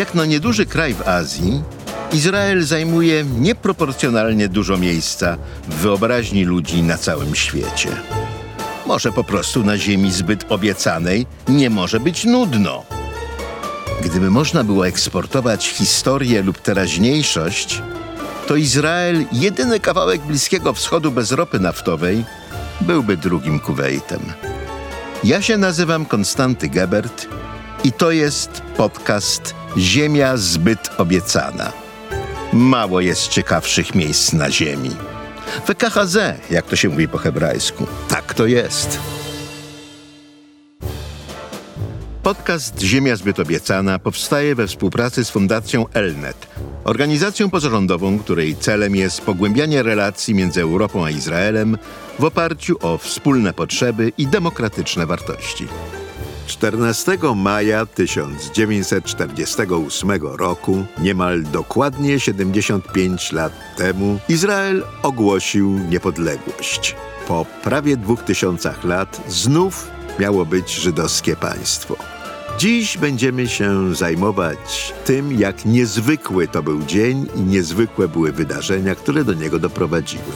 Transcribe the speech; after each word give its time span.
Jak 0.00 0.14
na 0.14 0.26
nieduży 0.26 0.66
kraj 0.66 0.94
w 0.94 1.08
Azji, 1.08 1.62
Izrael 2.12 2.62
zajmuje 2.62 3.24
nieproporcjonalnie 3.24 4.48
dużo 4.48 4.76
miejsca 4.76 5.36
w 5.68 5.74
wyobraźni 5.74 6.44
ludzi 6.44 6.82
na 6.82 6.98
całym 6.98 7.34
świecie. 7.34 7.88
Może 8.86 9.12
po 9.12 9.24
prostu 9.24 9.64
na 9.64 9.78
ziemi 9.78 10.12
zbyt 10.12 10.52
obiecanej 10.52 11.26
nie 11.48 11.70
może 11.70 12.00
być 12.00 12.24
nudno. 12.24 12.84
Gdyby 14.04 14.30
można 14.30 14.64
było 14.64 14.86
eksportować 14.86 15.68
historię 15.68 16.42
lub 16.42 16.58
teraźniejszość, 16.58 17.82
to 18.46 18.56
Izrael, 18.56 19.24
jedyny 19.32 19.80
kawałek 19.80 20.20
Bliskiego 20.20 20.72
Wschodu 20.72 21.10
bez 21.10 21.32
ropy 21.32 21.60
naftowej, 21.60 22.24
byłby 22.80 23.16
drugim 23.16 23.60
Kuwejtem. 23.60 24.20
Ja 25.24 25.42
się 25.42 25.56
nazywam 25.58 26.06
Konstanty 26.06 26.68
Gebert 26.68 27.26
i 27.84 27.92
to 27.92 28.10
jest 28.10 28.62
podcast 28.76 29.54
Ziemia 29.78 30.36
zbyt 30.36 30.90
obiecana. 30.98 31.72
Mało 32.52 33.00
jest 33.00 33.28
ciekawszych 33.28 33.94
miejsc 33.94 34.32
na 34.32 34.50
Ziemi. 34.50 34.90
WKHZ, 35.64 36.16
jak 36.50 36.66
to 36.66 36.76
się 36.76 36.88
mówi 36.88 37.08
po 37.08 37.18
hebrajsku. 37.18 37.86
Tak 38.08 38.34
to 38.34 38.46
jest. 38.46 39.00
Podcast 42.22 42.80
Ziemia 42.80 43.16
zbyt 43.16 43.40
obiecana 43.40 43.98
powstaje 43.98 44.54
we 44.54 44.66
współpracy 44.66 45.24
z 45.24 45.30
Fundacją 45.30 45.84
Elnet, 45.94 46.46
organizacją 46.84 47.50
pozarządową, 47.50 48.18
której 48.18 48.56
celem 48.56 48.96
jest 48.96 49.20
pogłębianie 49.20 49.82
relacji 49.82 50.34
między 50.34 50.62
Europą 50.62 51.04
a 51.04 51.10
Izraelem 51.10 51.78
w 52.18 52.24
oparciu 52.24 52.76
o 52.80 52.98
wspólne 52.98 53.52
potrzeby 53.52 54.12
i 54.18 54.26
demokratyczne 54.26 55.06
wartości. 55.06 55.68
14 56.50 57.18
maja 57.36 57.86
1948 57.86 60.10
roku, 60.22 60.84
niemal 60.98 61.42
dokładnie 61.42 62.20
75 62.20 63.32
lat 63.32 63.52
temu, 63.76 64.18
Izrael 64.28 64.84
ogłosił 65.02 65.78
niepodległość. 65.78 66.96
Po 67.28 67.46
prawie 67.62 67.96
dwóch 67.96 68.22
tysiącach 68.22 68.84
lat 68.84 69.20
znów 69.28 69.90
miało 70.18 70.46
być 70.46 70.70
żydowskie 70.70 71.36
państwo. 71.36 71.96
Dziś 72.58 72.98
będziemy 72.98 73.48
się 73.48 73.94
zajmować 73.94 74.94
tym, 75.04 75.32
jak 75.32 75.64
niezwykły 75.64 76.48
to 76.48 76.62
był 76.62 76.82
dzień 76.82 77.26
i 77.36 77.40
niezwykłe 77.40 78.08
były 78.08 78.32
wydarzenia, 78.32 78.94
które 78.94 79.24
do 79.24 79.34
niego 79.34 79.58
doprowadziły. 79.58 80.32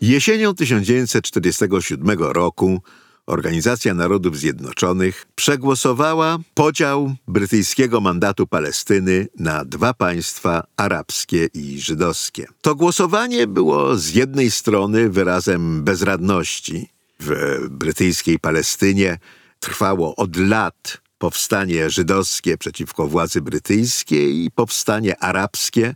Jesienią 0.00 0.54
1947 0.54 2.18
roku 2.18 2.80
Organizacja 3.28 3.94
Narodów 3.94 4.36
Zjednoczonych 4.38 5.26
przegłosowała 5.34 6.38
podział 6.54 7.14
brytyjskiego 7.28 8.00
mandatu 8.00 8.46
Palestyny 8.46 9.28
na 9.38 9.64
dwa 9.64 9.94
państwa 9.94 10.64
arabskie 10.76 11.48
i 11.54 11.80
żydowskie. 11.80 12.46
To 12.60 12.74
głosowanie 12.74 13.46
było 13.46 13.96
z 13.96 14.14
jednej 14.14 14.50
strony 14.50 15.10
wyrazem 15.10 15.84
bezradności. 15.84 16.88
W 17.20 17.58
brytyjskiej 17.70 18.38
Palestynie 18.38 19.18
trwało 19.60 20.16
od 20.16 20.36
lat 20.36 21.00
powstanie 21.18 21.90
żydowskie 21.90 22.58
przeciwko 22.58 23.08
władzy 23.08 23.40
brytyjskiej 23.42 24.44
i 24.44 24.50
powstanie 24.50 25.18
arabskie 25.22 25.94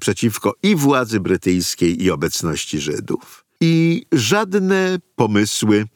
przeciwko 0.00 0.54
i 0.62 0.76
władzy 0.76 1.20
brytyjskiej 1.20 2.02
i 2.02 2.10
obecności 2.10 2.80
Żydów. 2.80 3.44
I 3.60 4.06
żadne 4.12 4.98
pomysły 5.16 5.86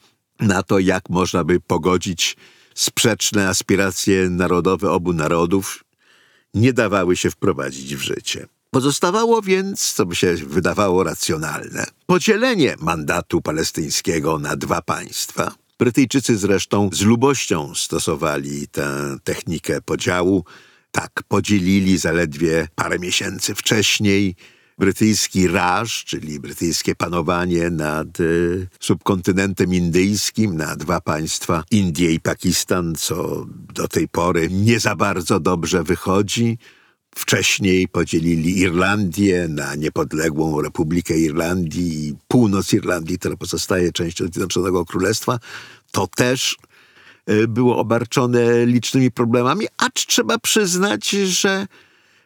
na 0.41 0.63
to, 0.63 0.79
jak 0.79 1.11
można 1.11 1.45
by 1.45 1.61
pogodzić 1.61 2.37
sprzeczne 2.75 3.49
aspiracje 3.49 4.31
narodowe 4.31 4.91
obu 4.91 5.13
narodów, 5.13 5.85
nie 6.55 6.73
dawały 6.73 7.17
się 7.17 7.31
wprowadzić 7.31 7.97
w 7.97 8.01
życie. 8.01 8.47
Pozostawało 8.71 9.43
więc, 9.43 9.93
co 9.93 10.07
by 10.07 10.17
się 10.17 10.35
wydawało 10.35 11.05
racjonalne, 11.05 11.87
podzielenie 12.07 12.77
mandatu 12.81 13.41
palestyńskiego 13.41 14.39
na 14.39 14.57
dwa 14.57 14.83
państwa. 14.83 15.55
Brytyjczycy 15.79 16.39
zresztą 16.39 16.91
z 16.93 17.03
lubością 17.03 17.75
stosowali 17.75 18.69
tę 18.69 19.17
technikę 19.25 19.81
podziału. 19.81 20.45
Tak 20.93 21.11
podzielili 21.29 21.99
zaledwie 21.99 22.69
parę 22.75 22.99
miesięcy 22.99 23.55
wcześniej 23.55 24.37
brytyjski 24.79 25.49
Raj, 25.49 25.87
czyli 26.05 26.41
brytyjskie 26.41 26.95
panowanie 26.95 27.71
nad 27.71 28.21
y, 28.21 28.67
subkontynentem 28.81 29.75
indyjskim, 29.75 30.57
na 30.57 30.77
dwa 30.77 31.01
państwa, 31.01 31.65
Indię 31.71 32.11
i 32.11 32.21
Pakistan, 32.21 32.95
co 32.95 33.47
do 33.75 33.89
tej 33.89 34.09
pory 34.09 34.49
nie 34.51 34.81
za 34.81 34.97
bardzo 34.97 35.41
dobrze 35.41 35.83
wychodzi. 35.83 36.59
Wcześniej 37.15 37.89
podzielili 37.89 38.59
Irlandię 38.59 39.49
na 39.49 39.75
niepodległą 39.75 40.63
Republikę 40.63 41.19
Irlandii 41.19 42.09
i 42.09 42.15
północ 42.29 42.73
Irlandii, 42.73 43.19
która 43.19 43.37
pozostaje 43.37 43.93
częścią 43.93 44.25
Zjednoczonego 44.25 44.85
Królestwa. 44.85 45.39
To 45.91 46.07
też 46.07 46.57
y, 47.31 47.49
było 47.49 47.79
obarczone 47.79 48.67
licznymi 48.67 49.11
problemami, 49.11 49.67
acz 49.79 50.07
trzeba 50.07 50.39
przyznać, 50.39 51.11
że 51.11 51.67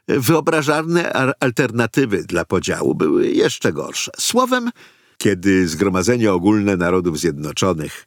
wyobrażalne 0.09 1.13
alternatywy 1.41 2.25
dla 2.25 2.45
podziału 2.45 2.95
były 2.95 3.29
jeszcze 3.29 3.73
gorsze. 3.73 4.11
Słowem, 4.19 4.71
kiedy 5.19 5.69
Zgromadzenie 5.69 6.33
Ogólne 6.33 6.77
Narodów 6.77 7.19
Zjednoczonych 7.19 8.07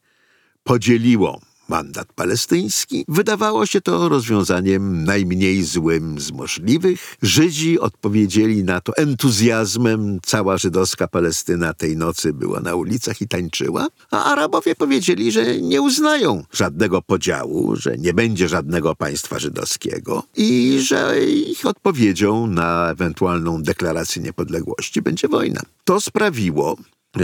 podzieliło 0.64 1.42
mandat 1.70 2.14
palestyński, 2.14 3.06
wydawało 3.08 3.66
się 3.66 3.82
to 3.82 4.10
rozwiązaniem 4.10 5.04
najmniej 5.04 5.64
złym 5.64 6.20
z 6.20 6.32
możliwych. 6.32 7.18
Żydzi 7.22 7.80
odpowiedzieli 7.80 8.64
na 8.64 8.82
to 8.82 8.98
entuzjazmem. 8.98 10.20
Cała 10.24 10.58
żydowska 10.58 11.08
Palestyna 11.08 11.74
tej 11.74 11.98
nocy 11.98 12.34
była 12.34 12.60
na 12.60 12.76
ulicach 12.76 13.22
i 13.22 13.28
tańczyła, 13.28 13.88
a 14.12 14.24
Arabowie 14.24 14.76
powiedzieli, 14.76 15.32
że 15.32 15.62
nie 15.62 15.82
uznają 15.82 16.44
żadnego 16.54 17.02
podziału, 17.02 17.76
że 17.76 17.98
nie 17.98 18.14
będzie 18.14 18.50
żadnego 18.50 18.96
państwa 18.96 19.40
żydowskiego 19.40 20.24
i 20.38 20.80
że 20.84 21.20
ich 21.26 21.66
odpowiedzią 21.66 22.48
na 22.48 22.90
ewentualną 22.92 23.64
deklarację 23.64 24.22
niepodległości 24.22 25.02
będzie 25.02 25.28
wojna. 25.28 25.62
To 25.84 26.02
sprawiło, 26.02 26.78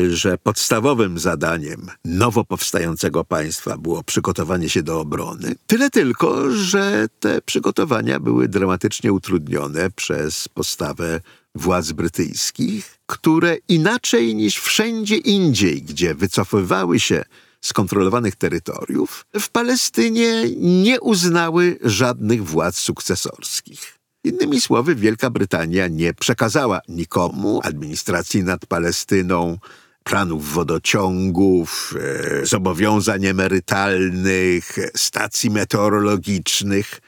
że 0.10 0.38
podstawowym 0.38 1.20
zadaniem 1.20 1.88
nowo 2.06 2.44
powstającego 2.44 3.24
państwa 3.24 3.78
było 3.78 4.04
przygotowanie 4.04 4.70
się 4.70 4.84
do 4.84 5.00
obrony. 5.00 5.56
Tyle 5.68 5.90
tylko, 5.90 6.52
że 6.52 7.08
te 7.20 7.42
przygotowania 7.42 8.20
były 8.20 8.48
dramatycznie 8.48 9.14
utrudnione 9.14 9.92
przez 9.92 10.48
postawę 10.48 11.22
władz 11.56 11.92
brytyjskich, 11.92 12.98
które 13.06 13.58
inaczej 13.68 14.36
niż 14.36 14.56
wszędzie 14.58 15.18
indziej, 15.18 15.82
gdzie 15.82 16.16
wycofywały 16.16 17.00
się 17.00 17.24
z 17.62 17.74
kontrolowanych 17.74 18.36
terytoriów, 18.36 19.26
w 19.40 19.50
Palestynie 19.50 20.44
nie 20.58 21.02
uznały 21.02 21.80
żadnych 21.82 22.46
władz 22.46 22.78
sukcesorskich. 22.78 23.97
Innymi 24.28 24.62
słowy, 24.62 24.96
Wielka 24.96 25.30
Brytania 25.30 25.88
nie 25.88 26.14
przekazała 26.14 26.82
nikomu 26.90 27.62
administracji 27.64 28.44
nad 28.44 28.66
Palestyną, 28.66 29.58
planów 30.04 30.54
wodociągów, 30.54 31.94
e, 32.42 32.46
zobowiązań 32.46 33.26
emerytalnych, 33.26 34.76
stacji 34.96 35.50
meteorologicznych, 35.50 37.00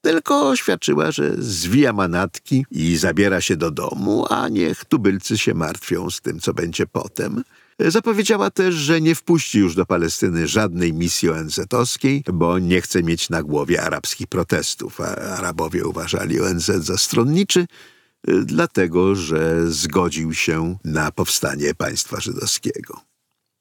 tylko 0.00 0.48
oświadczyła, 0.48 1.10
że 1.10 1.34
zwija 1.38 1.92
manatki 1.92 2.66
i 2.70 2.96
zabiera 2.96 3.40
się 3.40 3.56
do 3.56 3.70
domu, 3.70 4.26
a 4.30 4.48
niech 4.48 4.84
tubylcy 4.84 5.38
się 5.38 5.54
martwią 5.54 6.10
z 6.10 6.20
tym, 6.20 6.40
co 6.40 6.54
będzie 6.54 6.86
potem. 6.86 7.42
Zapowiedziała 7.78 8.50
też, 8.50 8.74
że 8.74 9.00
nie 9.00 9.14
wpuści 9.14 9.58
już 9.58 9.74
do 9.74 9.86
Palestyny 9.86 10.48
żadnej 10.48 10.92
misji 10.92 11.30
ONZ-owskiej, 11.30 12.22
bo 12.32 12.58
nie 12.58 12.80
chce 12.80 13.02
mieć 13.02 13.30
na 13.30 13.42
głowie 13.42 13.82
arabskich 13.82 14.26
protestów. 14.26 15.00
A 15.00 15.16
Arabowie 15.16 15.84
uważali 15.84 16.40
ONZ 16.40 16.66
za 16.66 16.98
stronniczy, 16.98 17.66
dlatego 18.44 19.14
że 19.14 19.72
zgodził 19.72 20.34
się 20.34 20.78
na 20.84 21.12
powstanie 21.12 21.74
państwa 21.74 22.20
żydowskiego. 22.20 23.00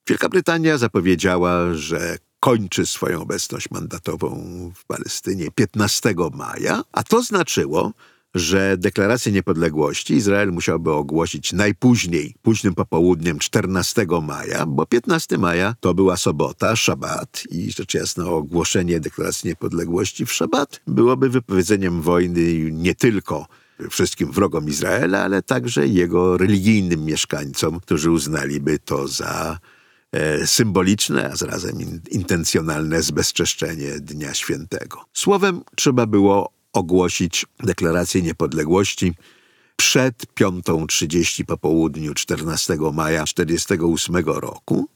Wielka 0.09 0.29
Brytania 0.29 0.77
zapowiedziała, 0.77 1.73
że 1.73 2.17
kończy 2.39 2.85
swoją 2.85 3.21
obecność 3.21 3.71
mandatową 3.71 4.43
w 4.75 4.85
Palestynie 4.85 5.51
15 5.51 6.13
maja, 6.33 6.83
a 6.91 7.03
to 7.03 7.23
znaczyło, 7.23 7.91
że 8.35 8.77
deklarację 8.77 9.31
niepodległości 9.31 10.13
Izrael 10.13 10.51
musiałby 10.51 10.91
ogłosić 10.91 11.53
najpóźniej, 11.53 12.35
późnym 12.41 12.75
popołudniem 12.75 13.39
14 13.39 14.05
maja, 14.23 14.65
bo 14.65 14.85
15 14.85 15.37
maja 15.37 15.75
to 15.79 15.93
była 15.93 16.17
sobota, 16.17 16.75
szabat 16.75 17.43
i 17.49 17.71
rzecz 17.71 17.93
jasna 17.93 18.25
ogłoszenie 18.25 18.99
deklaracji 18.99 19.47
niepodległości 19.47 20.25
w 20.25 20.33
szabat 20.33 20.81
byłoby 20.87 21.29
wypowiedzeniem 21.29 22.01
wojny 22.01 22.71
nie 22.71 22.95
tylko 22.95 23.47
wszystkim 23.89 24.31
wrogom 24.31 24.69
Izraela, 24.69 25.23
ale 25.23 25.41
także 25.41 25.87
jego 25.87 26.37
religijnym 26.37 27.05
mieszkańcom, 27.05 27.79
którzy 27.79 28.11
uznaliby 28.11 28.79
to 28.79 29.07
za 29.07 29.59
e, 30.11 30.47
symboliczne, 30.47 31.31
a 31.31 31.35
zarazem 31.35 31.81
in, 31.81 32.01
intencjonalne 32.11 33.01
zbezczeszczenie 33.01 33.99
Dnia 33.99 34.33
Świętego. 34.33 35.05
Słowem, 35.13 35.61
trzeba 35.75 36.05
było 36.05 36.54
ogłosić 36.75 37.45
deklarację 37.63 38.21
niepodległości 38.21 39.13
przed 39.75 40.15
5.30 40.39 41.45
po 41.45 41.57
południu 41.57 42.13
14 42.13 42.77
maja 42.93 43.23
1948 43.25 44.15
roku. 44.25 44.87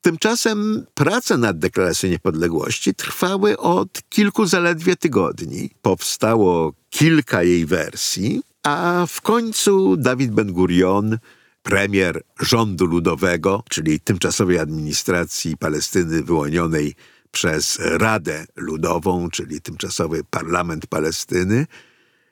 Tymczasem 0.00 0.86
prace 0.94 1.36
nad 1.36 1.58
deklaracją 1.58 2.10
niepodległości 2.10 2.94
trwały 2.94 3.58
od 3.58 4.02
kilku 4.08 4.46
zaledwie 4.46 4.96
tygodni. 4.96 5.70
Powstało 5.82 6.72
kilka 6.90 7.42
jej 7.42 7.66
wersji, 7.66 8.42
a 8.62 9.06
w 9.08 9.20
końcu 9.20 9.96
Dawid 9.96 10.30
Ben-Gurion, 10.30 11.18
premier 11.62 12.22
rządu 12.40 12.86
ludowego, 12.86 13.62
czyli 13.70 14.00
tymczasowej 14.00 14.58
administracji 14.58 15.56
Palestyny 15.56 16.22
wyłonionej 16.22 16.94
przez 17.30 17.78
Radę 17.80 18.46
Ludową, 18.56 19.30
czyli 19.30 19.60
tymczasowy 19.60 20.24
parlament 20.30 20.86
Palestyny, 20.86 21.66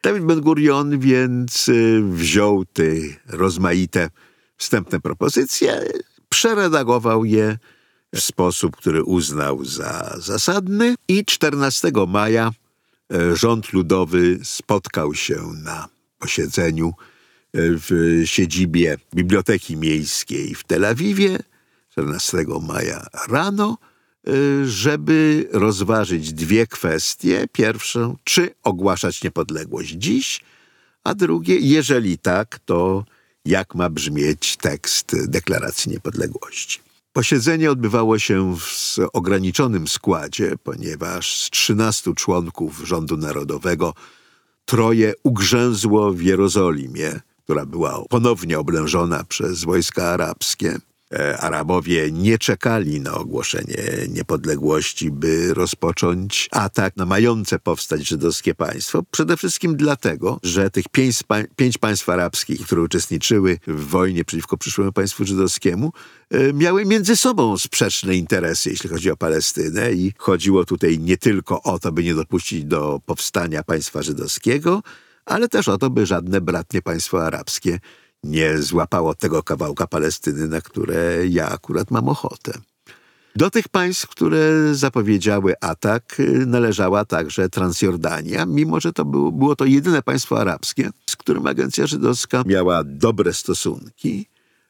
Dawid 0.02 0.24
Ben-Gurion 0.24 0.98
więc 0.98 1.68
y, 1.68 2.02
wziął 2.02 2.64
te 2.64 2.82
rozmaite 3.26 4.10
wstępne 4.56 5.00
propozycje, 5.00 5.80
przeredagował 6.28 7.24
je 7.24 7.58
w 8.14 8.20
sposób, 8.20 8.76
który 8.76 9.04
uznał 9.04 9.64
za 9.64 10.16
zasadny 10.18 10.94
i 11.08 11.24
14 11.24 11.92
maja 12.08 12.50
y, 13.12 13.36
rząd 13.36 13.72
ludowy 13.72 14.38
spotkał 14.42 15.14
się 15.14 15.36
na 15.64 15.88
posiedzeniu 16.18 16.88
y, 16.88 16.94
w 17.54 18.22
siedzibie 18.24 18.96
Biblioteki 19.14 19.76
Miejskiej 19.76 20.54
w 20.54 20.64
Tel 20.64 20.84
Awiwie. 20.84 21.38
14 21.90 22.44
maja 22.68 23.06
rano 23.28 23.78
żeby 24.64 25.48
rozważyć 25.52 26.32
dwie 26.32 26.66
kwestie. 26.66 27.46
Pierwszą, 27.52 28.16
czy 28.24 28.50
ogłaszać 28.62 29.22
niepodległość 29.22 29.90
dziś, 29.90 30.40
a 31.04 31.14
drugie, 31.14 31.56
jeżeli 31.58 32.18
tak, 32.18 32.58
to 32.64 33.04
jak 33.44 33.74
ma 33.74 33.90
brzmieć 33.90 34.56
tekst 34.56 35.16
deklaracji 35.28 35.92
niepodległości. 35.92 36.80
Posiedzenie 37.12 37.70
odbywało 37.70 38.18
się 38.18 38.56
w 38.56 38.96
ograniczonym 39.12 39.88
składzie, 39.88 40.52
ponieważ 40.62 41.42
z 41.42 41.50
13 41.50 42.14
członków 42.14 42.82
rządu 42.84 43.16
narodowego 43.16 43.94
troje 44.64 45.12
ugrzęzło 45.22 46.12
w 46.12 46.22
Jerozolimie, 46.22 47.20
która 47.44 47.66
była 47.66 48.04
ponownie 48.08 48.58
oblężona 48.58 49.24
przez 49.24 49.64
wojska 49.64 50.04
arabskie. 50.04 50.78
E, 51.14 51.38
Arabowie 51.38 52.12
nie 52.12 52.38
czekali 52.38 53.00
na 53.00 53.14
ogłoszenie 53.14 53.82
niepodległości, 54.08 55.10
by 55.10 55.54
rozpocząć 55.54 56.48
atak 56.52 56.96
na 56.96 57.06
mające 57.06 57.58
powstać 57.58 58.08
żydowskie 58.08 58.54
państwo. 58.54 59.02
Przede 59.10 59.36
wszystkim 59.36 59.76
dlatego, 59.76 60.40
że 60.42 60.70
tych 60.70 60.88
pięć, 60.88 61.22
pięć 61.56 61.78
państw 61.78 62.08
arabskich, 62.08 62.60
które 62.66 62.82
uczestniczyły 62.82 63.58
w 63.66 63.86
wojnie 63.86 64.24
przeciwko 64.24 64.56
przyszłemu 64.56 64.92
państwu 64.92 65.24
żydowskiemu, 65.24 65.92
e, 66.30 66.52
miały 66.52 66.84
między 66.84 67.16
sobą 67.16 67.58
sprzeczne 67.58 68.16
interesy, 68.16 68.70
jeśli 68.70 68.90
chodzi 68.90 69.10
o 69.10 69.16
Palestynę 69.16 69.92
i 69.92 70.12
chodziło 70.18 70.64
tutaj 70.64 70.98
nie 70.98 71.16
tylko 71.16 71.62
o 71.62 71.78
to, 71.78 71.92
by 71.92 72.04
nie 72.04 72.14
dopuścić 72.14 72.64
do 72.64 73.00
powstania 73.06 73.62
państwa 73.62 74.02
żydowskiego, 74.02 74.82
ale 75.24 75.48
też 75.48 75.68
o 75.68 75.78
to, 75.78 75.90
by 75.90 76.06
żadne 76.06 76.40
bratnie 76.40 76.82
państwo 76.82 77.26
arabskie 77.26 77.78
nie 78.24 78.58
złapało 78.58 79.14
tego 79.14 79.42
kawałka 79.42 79.86
Palestyny, 79.86 80.48
na 80.48 80.60
które 80.60 81.26
ja 81.28 81.48
akurat 81.48 81.90
mam 81.90 82.08
ochotę. 82.08 82.52
Do 83.36 83.50
tych 83.50 83.68
państw, 83.68 84.08
które 84.08 84.74
zapowiedziały 84.74 85.54
atak, 85.60 86.16
należała 86.46 87.04
także 87.04 87.48
Transjordania, 87.48 88.46
mimo 88.46 88.80
że 88.80 88.92
to 88.92 89.04
było, 89.04 89.32
było 89.32 89.56
to 89.56 89.64
jedyne 89.64 90.02
państwo 90.02 90.40
arabskie, 90.40 90.90
z 91.10 91.16
którym 91.16 91.46
agencja 91.46 91.86
żydowska 91.86 92.42
miała 92.46 92.84
dobre 92.84 93.32
stosunki. 93.32 94.26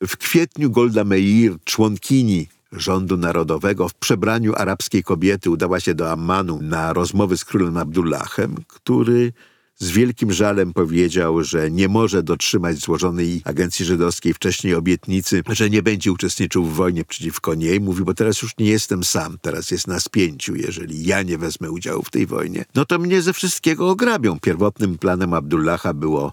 W 0.06 0.16
kwietniu 0.16 0.70
Golda 0.70 1.04
Meir, 1.04 1.56
członkini 1.64 2.48
rządu 2.72 3.16
narodowego 3.16 3.88
w 3.88 3.94
przebraniu 3.94 4.54
arabskiej 4.56 5.02
kobiety 5.02 5.50
udała 5.50 5.80
się 5.80 5.94
do 5.94 6.10
Ammanu 6.10 6.58
na 6.62 6.92
rozmowy 6.92 7.36
z 7.36 7.44
królem 7.44 7.76
Abdullahem, 7.76 8.56
który 8.66 9.32
z 9.78 9.90
wielkim 9.90 10.32
żalem 10.32 10.72
powiedział, 10.72 11.44
że 11.44 11.70
nie 11.70 11.88
może 11.88 12.22
dotrzymać 12.22 12.78
złożonej 12.78 13.42
agencji 13.44 13.84
żydowskiej 13.84 14.34
wcześniej 14.34 14.74
obietnicy, 14.74 15.42
że 15.48 15.70
nie 15.70 15.82
będzie 15.82 16.12
uczestniczył 16.12 16.64
w 16.64 16.74
wojnie 16.74 17.04
przeciwko 17.04 17.54
niej. 17.54 17.80
Mówi, 17.80 18.04
bo 18.04 18.14
teraz 18.14 18.42
już 18.42 18.52
nie 18.58 18.70
jestem 18.70 19.04
sam, 19.04 19.38
teraz 19.42 19.70
jest 19.70 19.86
nas 19.86 20.08
pięciu. 20.08 20.56
Jeżeli 20.56 21.06
ja 21.06 21.22
nie 21.22 21.38
wezmę 21.38 21.70
udziału 21.70 22.02
w 22.02 22.10
tej 22.10 22.26
wojnie, 22.26 22.64
no 22.74 22.84
to 22.84 22.98
mnie 22.98 23.22
ze 23.22 23.32
wszystkiego 23.32 23.90
ograbią. 23.90 24.40
Pierwotnym 24.40 24.98
planem 24.98 25.34
Abdullaha 25.34 25.94
było 25.94 26.32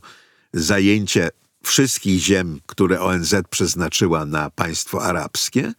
zajęcie 0.54 1.30
wszystkich 1.64 2.20
ziem, 2.20 2.60
które 2.66 3.02
ONZ 3.02 3.36
przeznaczyła 3.50 4.26
na 4.26 4.50
państwo 4.50 5.04
arabskie 5.04 5.74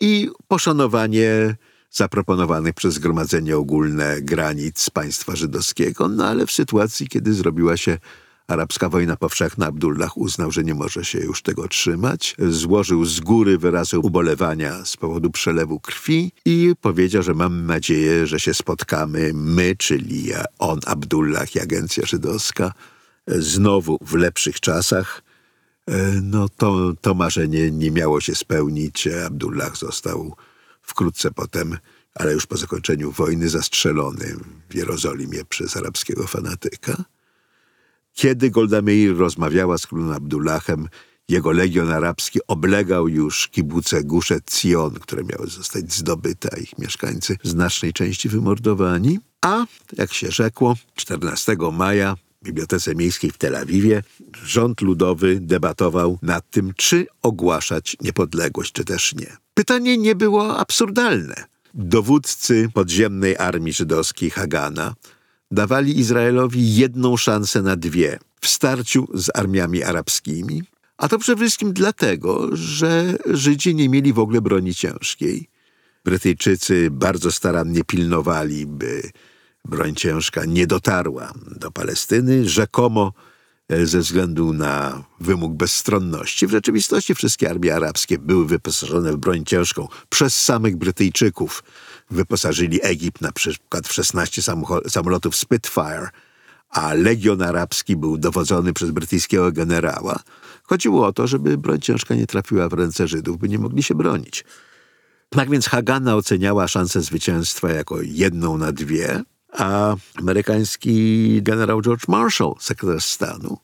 i 0.00 0.30
poszanowanie 0.48 1.56
zaproponowanych 1.90 2.74
przez 2.74 2.94
Zgromadzenie 2.94 3.56
Ogólne 3.56 4.22
granic 4.22 4.90
państwa 4.90 5.36
żydowskiego, 5.36 6.08
no 6.08 6.26
ale 6.26 6.46
w 6.46 6.52
sytuacji, 6.52 7.08
kiedy 7.08 7.34
zrobiła 7.34 7.76
się 7.76 7.98
arabska 8.46 8.88
wojna 8.88 9.16
powszechna, 9.16 9.66
Abdullah 9.66 10.16
uznał, 10.16 10.50
że 10.50 10.64
nie 10.64 10.74
może 10.74 11.04
się 11.04 11.18
już 11.18 11.42
tego 11.42 11.68
trzymać. 11.68 12.36
Złożył 12.48 13.04
z 13.04 13.20
góry 13.20 13.58
wyrazy 13.58 13.98
ubolewania 13.98 14.84
z 14.84 14.96
powodu 14.96 15.30
przelewu 15.30 15.80
krwi 15.80 16.32
i 16.44 16.72
powiedział, 16.80 17.22
że 17.22 17.34
mam 17.34 17.66
nadzieję, 17.66 18.26
że 18.26 18.40
się 18.40 18.54
spotkamy 18.54 19.30
my, 19.34 19.76
czyli 19.78 20.30
on, 20.58 20.80
Abdullah 20.86 21.54
i 21.56 21.60
agencja 21.60 22.06
żydowska, 22.06 22.72
znowu 23.26 23.98
w 24.00 24.14
lepszych 24.14 24.60
czasach. 24.60 25.22
No 26.22 26.48
to, 26.48 26.92
to 27.00 27.14
marzenie 27.14 27.70
nie 27.70 27.90
miało 27.90 28.20
się 28.20 28.34
spełnić. 28.34 29.08
Abdullah 29.26 29.76
został 29.76 30.36
wkrótce 30.82 31.30
potem, 31.30 31.78
ale 32.14 32.32
już 32.32 32.46
po 32.46 32.56
zakończeniu 32.56 33.12
wojny, 33.12 33.48
zastrzelony 33.48 34.36
w 34.70 34.74
Jerozolimie 34.74 35.44
przez 35.44 35.76
arabskiego 35.76 36.26
fanatyka. 36.26 37.04
Kiedy 38.12 38.50
Golda 38.50 38.82
Meir 38.82 39.16
rozmawiała 39.16 39.78
z 39.78 39.86
królem 39.86 40.10
Abdullahem, 40.10 40.88
jego 41.28 41.52
legion 41.52 41.90
arabski 41.92 42.40
oblegał 42.46 43.08
już 43.08 43.48
kibuce 43.48 44.04
Guszet 44.04 44.50
Cion, 44.50 44.94
które 44.94 45.24
miały 45.24 45.46
zostać 45.46 45.92
zdobyte, 45.92 46.48
a 46.52 46.56
ich 46.56 46.78
mieszkańcy 46.78 47.36
w 47.44 47.48
znacznej 47.48 47.92
części 47.92 48.28
wymordowani. 48.28 49.18
A, 49.40 49.66
jak 49.92 50.12
się 50.12 50.30
rzekło, 50.30 50.76
14 50.94 51.56
maja 51.72 52.16
Bibliotece 52.44 52.94
Miejskiej 52.94 53.30
w 53.30 53.38
Tel 53.38 53.56
Awiwie 53.56 54.02
rząd 54.44 54.80
ludowy 54.80 55.40
debatował 55.40 56.18
nad 56.22 56.50
tym, 56.50 56.72
czy 56.76 57.06
ogłaszać 57.22 57.96
niepodległość, 58.00 58.72
czy 58.72 58.84
też 58.84 59.14
nie. 59.14 59.36
Pytanie 59.54 59.98
nie 59.98 60.14
było 60.14 60.58
absurdalne. 60.58 61.44
Dowódcy 61.74 62.68
podziemnej 62.74 63.36
armii 63.36 63.72
żydowskiej 63.72 64.30
Hagana 64.30 64.94
dawali 65.50 65.98
Izraelowi 65.98 66.76
jedną 66.76 67.16
szansę 67.16 67.62
na 67.62 67.76
dwie 67.76 68.18
w 68.40 68.48
starciu 68.48 69.08
z 69.14 69.30
armiami 69.34 69.82
arabskimi, 69.82 70.62
a 70.96 71.08
to 71.08 71.18
przede 71.18 71.40
wszystkim 71.40 71.72
dlatego, 71.72 72.56
że 72.56 73.14
Żydzi 73.26 73.74
nie 73.74 73.88
mieli 73.88 74.12
w 74.12 74.18
ogóle 74.18 74.40
broni 74.40 74.74
ciężkiej. 74.74 75.48
Brytyjczycy 76.04 76.88
bardzo 76.90 77.32
starannie 77.32 77.84
pilnowali, 77.84 78.66
by 78.66 79.02
broń 79.64 79.94
ciężka 79.94 80.44
nie 80.44 80.66
dotarła 80.66 81.32
do 81.46 81.70
Palestyny. 81.70 82.48
Rzekomo 82.48 83.12
E, 83.70 83.86
ze 83.86 83.98
względu 83.98 84.52
na 84.52 85.02
wymóg 85.20 85.52
bezstronności. 85.52 86.46
W 86.46 86.50
rzeczywistości 86.50 87.14
wszystkie 87.14 87.50
armie 87.50 87.74
arabskie 87.74 88.18
były 88.18 88.46
wyposażone 88.46 89.12
w 89.12 89.16
broń 89.16 89.44
ciężką 89.44 89.88
przez 90.08 90.42
samych 90.42 90.76
Brytyjczyków. 90.76 91.62
Wyposażyli 92.10 92.80
Egipt 92.82 93.20
na 93.20 93.32
przykład 93.32 93.88
w 93.88 93.92
16 93.92 94.42
samolotów 94.88 95.36
Spitfire, 95.36 96.08
a 96.70 96.94
Legion 96.94 97.42
Arabski 97.42 97.96
był 97.96 98.18
dowodzony 98.18 98.72
przez 98.72 98.90
brytyjskiego 98.90 99.52
generała. 99.52 100.18
Chodziło 100.62 101.06
o 101.06 101.12
to, 101.12 101.26
żeby 101.26 101.58
broń 101.58 101.80
ciężka 101.80 102.14
nie 102.14 102.26
trafiła 102.26 102.68
w 102.68 102.72
ręce 102.72 103.08
Żydów, 103.08 103.38
by 103.38 103.48
nie 103.48 103.58
mogli 103.58 103.82
się 103.82 103.94
bronić. 103.94 104.44
Tak 105.28 105.50
więc 105.50 105.66
Hagana 105.68 106.16
oceniała 106.16 106.68
szansę 106.68 107.02
zwycięstwa 107.02 107.70
jako 107.70 108.02
jedną 108.02 108.58
na 108.58 108.72
dwie, 108.72 109.22
a 109.52 109.96
amerykański 110.14 111.42
generał 111.42 111.82
George 111.82 112.08
Marshall, 112.08 112.54
sekretarz 112.60 113.04
stanu, 113.04 113.58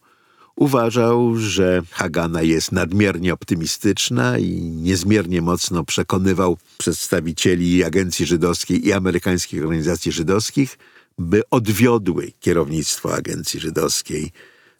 uważał, 0.57 1.37
że 1.37 1.83
Hagana 1.91 2.43
jest 2.43 2.73
nadmiernie 2.73 3.35
optymistyczna 3.35 4.39
i 4.39 4.61
niezmiernie 4.61 5.43
mocno 5.43 5.85
przekonywał 5.85 6.59
przedstawicieli 6.79 7.85
agencji 7.85 8.27
żydowskiej 8.27 8.87
i 8.87 8.93
amerykańskich 8.93 9.63
organizacji 9.63 10.13
żydowskich, 10.13 10.79
by 11.19 11.43
odwiodły 11.51 12.33
kierownictwo 12.41 13.15
agencji 13.15 13.61
żydowskiej 13.61 14.33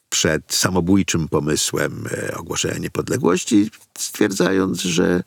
przed 0.09 0.53
samobójczym 0.53 1.27
pomysłem 1.27 2.07
e, 2.11 2.37
ogłoszenia 2.37 2.77
niepodległości, 2.77 3.71
stwierdzając, 3.97 4.81
że 4.81 5.23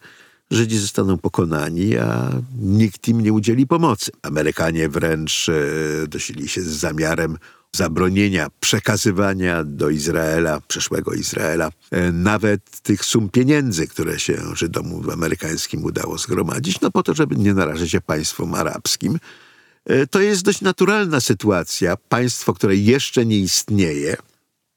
Żydzi 0.50 0.78
zostaną 0.78 1.18
pokonani, 1.18 1.96
a 1.96 2.30
nikt 2.58 3.08
im 3.08 3.20
nie 3.20 3.32
udzieli 3.32 3.66
pomocy. 3.66 4.10
Amerykanie 4.22 4.88
wręcz 4.88 5.48
e, 5.48 6.06
dosili 6.06 6.48
się 6.48 6.62
z 6.62 6.66
zamiarem 6.66 7.38
zabronienia 7.76 8.48
przekazywania 8.60 9.64
do 9.64 9.90
Izraela, 9.90 10.60
przyszłego 10.68 11.12
Izraela, 11.12 11.70
e, 11.90 12.12
nawet 12.12 12.80
tych 12.80 13.04
sum 13.04 13.28
pieniędzy, 13.28 13.86
które 13.86 14.20
się 14.20 14.42
Żydom 14.54 15.10
amerykańskim 15.12 15.84
udało 15.84 16.18
zgromadzić, 16.18 16.80
no 16.80 16.90
po 16.90 17.02
to, 17.02 17.14
żeby 17.14 17.36
nie 17.36 17.54
narażać 17.54 17.90
się 17.90 18.00
państwom 18.00 18.54
arabskim. 18.54 19.18
E, 19.86 20.06
to 20.06 20.20
jest 20.20 20.42
dość 20.42 20.60
naturalna 20.60 21.20
sytuacja. 21.20 21.96
Państwo, 21.96 22.54
które 22.54 22.76
jeszcze 22.76 23.26
nie 23.26 23.38
istnieje, 23.38 24.16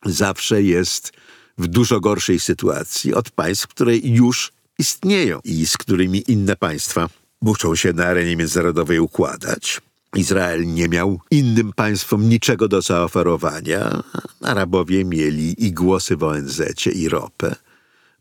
zawsze 0.06 0.64
jest 0.64 1.12
w 1.58 1.68
dużo 1.68 2.00
gorszej 2.00 2.40
sytuacji 2.40 3.14
od 3.14 3.32
państw, 3.32 3.68
które 3.68 3.98
już 3.98 4.52
istnieją 4.80 5.40
i 5.44 5.66
z 5.66 5.78
którymi 5.78 6.24
inne 6.28 6.56
państwa 6.56 7.10
muszą 7.42 7.76
się 7.76 7.94
na 7.94 8.06
arenie 8.06 8.36
międzynarodowej 8.36 9.00
układać. 9.00 9.82
Izrael 10.16 10.74
nie 10.74 10.90
miał 10.90 11.20
innym 11.32 11.74
państwom 11.74 12.30
niczego 12.30 12.68
do 12.68 12.82
zaoferowania. 12.82 14.04
Arabowie 14.42 15.06
mieli 15.06 15.66
i 15.66 15.72
głosy 15.72 16.18
w 16.18 16.24
ONZ 16.24 16.62
i 16.94 17.10
ropę. 17.10 17.56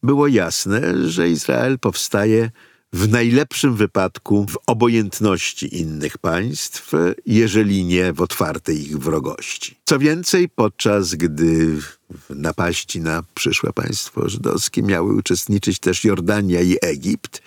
Było 0.03 0.27
jasne, 0.27 1.09
że 1.09 1.29
Izrael 1.29 1.79
powstaje 1.79 2.51
w 2.93 3.09
najlepszym 3.09 3.77
wypadku 3.77 4.47
w 4.47 4.59
obojętności 4.67 5.81
innych 5.81 6.19
państw, 6.19 6.93
jeżeli 7.27 7.85
nie 7.85 8.13
w 8.13 8.21
otwartej 8.21 8.83
ich 8.83 8.99
wrogości. 8.99 9.77
Co 9.85 9.99
więcej, 9.99 10.49
podczas 10.49 11.15
gdy 11.15 11.77
w 11.81 11.97
napaści 12.31 13.01
na 13.01 13.23
przyszłe 13.35 13.73
państwo 13.73 14.29
żydowskie 14.29 14.83
miały 14.83 15.15
uczestniczyć 15.15 15.79
też 15.79 16.05
Jordania 16.05 16.61
i 16.61 16.77
Egipt, 16.83 17.43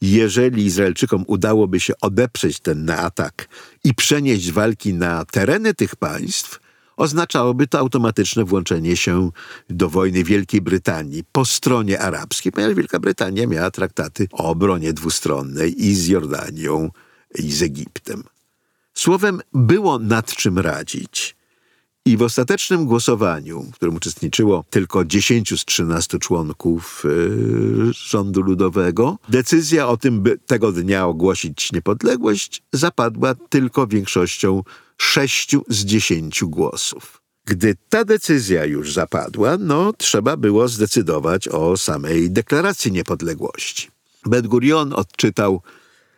jeżeli 0.00 0.64
Izraelczykom 0.64 1.24
udałoby 1.26 1.80
się 1.80 1.94
odeprzeć 2.00 2.60
ten 2.60 2.90
atak 2.90 3.48
i 3.84 3.94
przenieść 3.94 4.52
walki 4.52 4.94
na 4.94 5.24
tereny 5.24 5.74
tych 5.74 5.96
państw, 5.96 6.63
oznaczałoby 6.96 7.66
to 7.66 7.78
automatyczne 7.78 8.44
włączenie 8.44 8.96
się 8.96 9.30
do 9.70 9.88
wojny 9.88 10.24
Wielkiej 10.24 10.60
Brytanii 10.60 11.24
po 11.32 11.44
stronie 11.44 12.00
arabskiej, 12.00 12.52
ponieważ 12.52 12.76
Wielka 12.76 12.98
Brytania 12.98 13.46
miała 13.46 13.70
traktaty 13.70 14.28
o 14.32 14.44
obronie 14.44 14.92
dwustronnej 14.92 15.84
i 15.84 15.94
z 15.94 16.08
Jordanią, 16.08 16.90
i 17.38 17.52
z 17.52 17.62
Egiptem. 17.62 18.22
Słowem, 18.94 19.40
było 19.52 19.98
nad 19.98 20.34
czym 20.34 20.58
radzić. 20.58 21.36
I 22.06 22.16
w 22.16 22.22
ostatecznym 22.22 22.86
głosowaniu, 22.86 23.62
w 23.62 23.74
którym 23.74 23.96
uczestniczyło 23.96 24.64
tylko 24.70 25.04
10 25.04 25.60
z 25.60 25.64
13 25.64 26.18
członków 26.18 27.02
yy, 27.04 27.92
rządu 27.92 28.42
ludowego, 28.42 29.18
decyzja 29.28 29.88
o 29.88 29.96
tym, 29.96 30.20
by 30.20 30.38
tego 30.46 30.72
dnia 30.72 31.06
ogłosić 31.06 31.72
niepodległość, 31.72 32.62
zapadła 32.72 33.34
tylko 33.34 33.86
większością 33.86 34.62
6 34.96 35.56
z 35.68 35.84
10 35.84 36.44
głosów. 36.44 37.20
Gdy 37.46 37.76
ta 37.88 38.04
decyzja 38.04 38.64
już 38.64 38.92
zapadła, 38.92 39.56
no 39.58 39.92
trzeba 39.92 40.36
było 40.36 40.68
zdecydować 40.68 41.48
o 41.48 41.76
samej 41.76 42.30
deklaracji 42.30 42.92
niepodległości. 42.92 43.90
Ben 44.26 44.48
Gurion 44.48 44.92
odczytał 44.92 45.62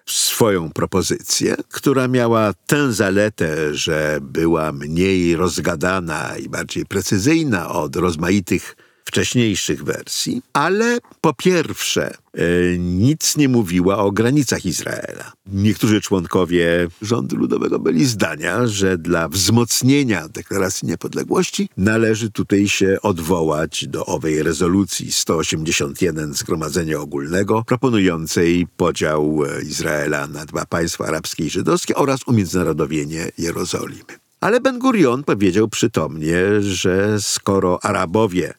swoją 0.07 0.71
propozycję, 0.71 1.57
która 1.71 2.09
miała 2.09 2.53
tę 2.67 2.93
zaletę, 2.93 3.75
że 3.75 4.19
była 4.23 4.73
mniej 4.73 5.37
rozgadana 5.37 6.37
i 6.37 6.49
bardziej 6.49 6.87
precyzyjna 6.87 7.69
od 7.69 7.97
rozmaitych 7.97 8.77
wcześniejszych 9.07 9.85
wersji, 9.85 10.43
ale 10.53 10.99
po 11.21 11.35
pierwsze 11.35 12.15
e, 12.35 12.43
nic 12.79 13.37
nie 13.37 13.49
mówiła 13.49 13.99
o 13.99 14.13
granicach 14.13 14.67
Izraela. 14.67 15.33
Niektórzy 15.47 16.01
członkowie 16.01 16.89
rządu 17.03 17.37
ludowego 17.37 17.79
byli 17.79 18.05
zdania, 18.05 18.67
że 18.67 18.99
dla 18.99 19.29
wzmocnienia 19.29 20.29
deklaracji 20.29 20.89
niepodległości 20.89 21.69
należy 21.77 22.31
tutaj 22.31 22.69
się 22.69 22.99
odwołać 23.03 23.87
do 23.89 24.07
owej 24.07 24.43
rezolucji 24.43 25.13
181 25.13 26.35
Zgromadzenia 26.35 27.01
Ogólnego 27.01 27.65
proponującej 27.67 28.67
podział 28.77 29.43
e, 29.45 29.63
Izraela 29.63 30.27
na 30.27 30.45
dwa 30.45 30.67
państwa 30.67 31.07
arabskie 31.07 31.45
i 31.45 31.51
żydowskie 31.51 31.95
oraz 31.95 32.21
umiędzynarodowienie 32.27 33.31
Jerozolimy. 33.39 34.27
Ale 34.41 34.61
Ben 34.61 34.79
Gurion 34.79 35.25
powiedział 35.25 35.69
przytomnie, 35.69 36.37
że 36.61 37.21
skoro 37.21 37.85
Arabowie 37.85 38.55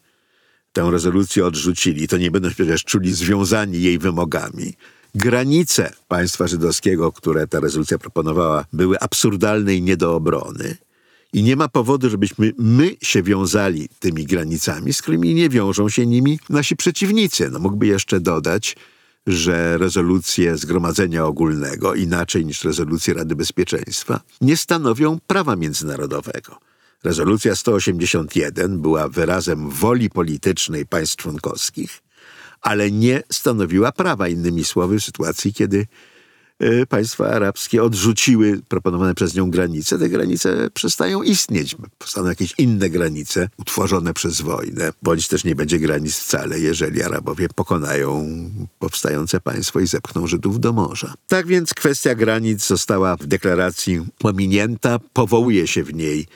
tę 0.78 0.92
rezolucję 0.92 1.46
odrzucili, 1.46 2.08
to 2.08 2.18
nie 2.18 2.32
będą 2.32 2.50
się 2.50 2.56
przecież 2.56 2.84
czuli 2.84 3.14
związani 3.14 3.82
jej 3.82 4.00
wymogami. 4.00 4.74
Granice 5.16 5.94
państwa 6.08 6.48
żydowskiego, 6.48 7.12
które 7.12 7.48
ta 7.48 7.60
rezolucja 7.60 7.98
proponowała, 7.98 8.66
były 8.74 9.00
absurdalne 9.00 9.76
i 9.76 9.82
nie 9.82 9.98
do 9.98 10.16
obrony. 10.16 10.78
I 11.34 11.44
nie 11.44 11.56
ma 11.56 11.68
powodu, 11.68 12.10
żebyśmy 12.10 12.54
my 12.58 12.96
się 13.02 13.24
wiązali 13.24 13.90
tymi 14.00 14.26
granicami, 14.26 14.94
z 14.94 15.02
którymi 15.02 15.34
nie 15.34 15.50
wiążą 15.50 15.90
się 15.90 16.06
nimi 16.06 16.40
nasi 16.50 16.76
przeciwnicy. 16.76 17.50
No 17.52 17.60
mógłby 17.60 17.88
jeszcze 17.88 18.20
dodać, 18.20 18.76
że 19.28 19.78
rezolucje 19.78 20.58
Zgromadzenia 20.58 21.26
Ogólnego, 21.26 21.96
inaczej 21.96 22.46
niż 22.46 22.64
rezolucje 22.64 23.14
Rady 23.14 23.36
Bezpieczeństwa, 23.36 24.22
nie 24.42 24.58
stanowią 24.58 25.20
prawa 25.28 25.56
międzynarodowego. 25.56 26.67
Rezolucja 27.04 27.56
181 27.56 28.82
była 28.82 29.08
wyrazem 29.08 29.70
woli 29.70 30.10
politycznej 30.10 30.86
państw 30.86 31.16
członkowskich, 31.16 32.02
ale 32.62 32.92
nie 32.92 33.24
stanowiła 33.32 33.92
prawa. 33.92 34.28
Innymi 34.28 34.64
słowy, 34.64 35.00
w 35.00 35.04
sytuacji, 35.04 35.54
kiedy 35.54 35.88
e, 36.60 36.86
państwa 36.86 37.28
arabskie 37.28 37.84
odrzuciły 37.84 38.62
proponowane 38.68 39.16
przez 39.16 39.36
nią 39.36 39.52
granice, 39.52 40.00
te 40.00 40.10
granice 40.10 40.70
przestają 40.74 41.24
istnieć. 41.24 41.76
Powstaną 41.98 42.30
jakieś 42.30 42.54
inne 42.58 42.90
granice 42.90 43.50
utworzone 43.58 44.14
przez 44.14 44.42
wojnę, 44.42 44.94
bądź 45.02 45.28
też 45.28 45.44
nie 45.44 45.56
będzie 45.56 45.80
granic 45.80 46.16
wcale, 46.16 46.60
jeżeli 46.60 47.04
Arabowie 47.04 47.48
pokonają 47.56 48.30
powstające 48.80 49.40
państwo 49.40 49.80
i 49.80 49.88
zepchną 49.88 50.28
Żydów 50.28 50.60
do 50.60 50.74
morza. 50.74 51.14
Tak 51.28 51.48
więc 51.48 51.74
kwestia 51.74 52.16
granic 52.16 52.68
została 52.68 53.16
w 53.16 53.26
deklaracji 53.26 54.06
pominięta, 54.18 55.00
powołuje 55.14 55.68
się 55.68 55.84
w 55.84 55.94
niej 55.94 56.28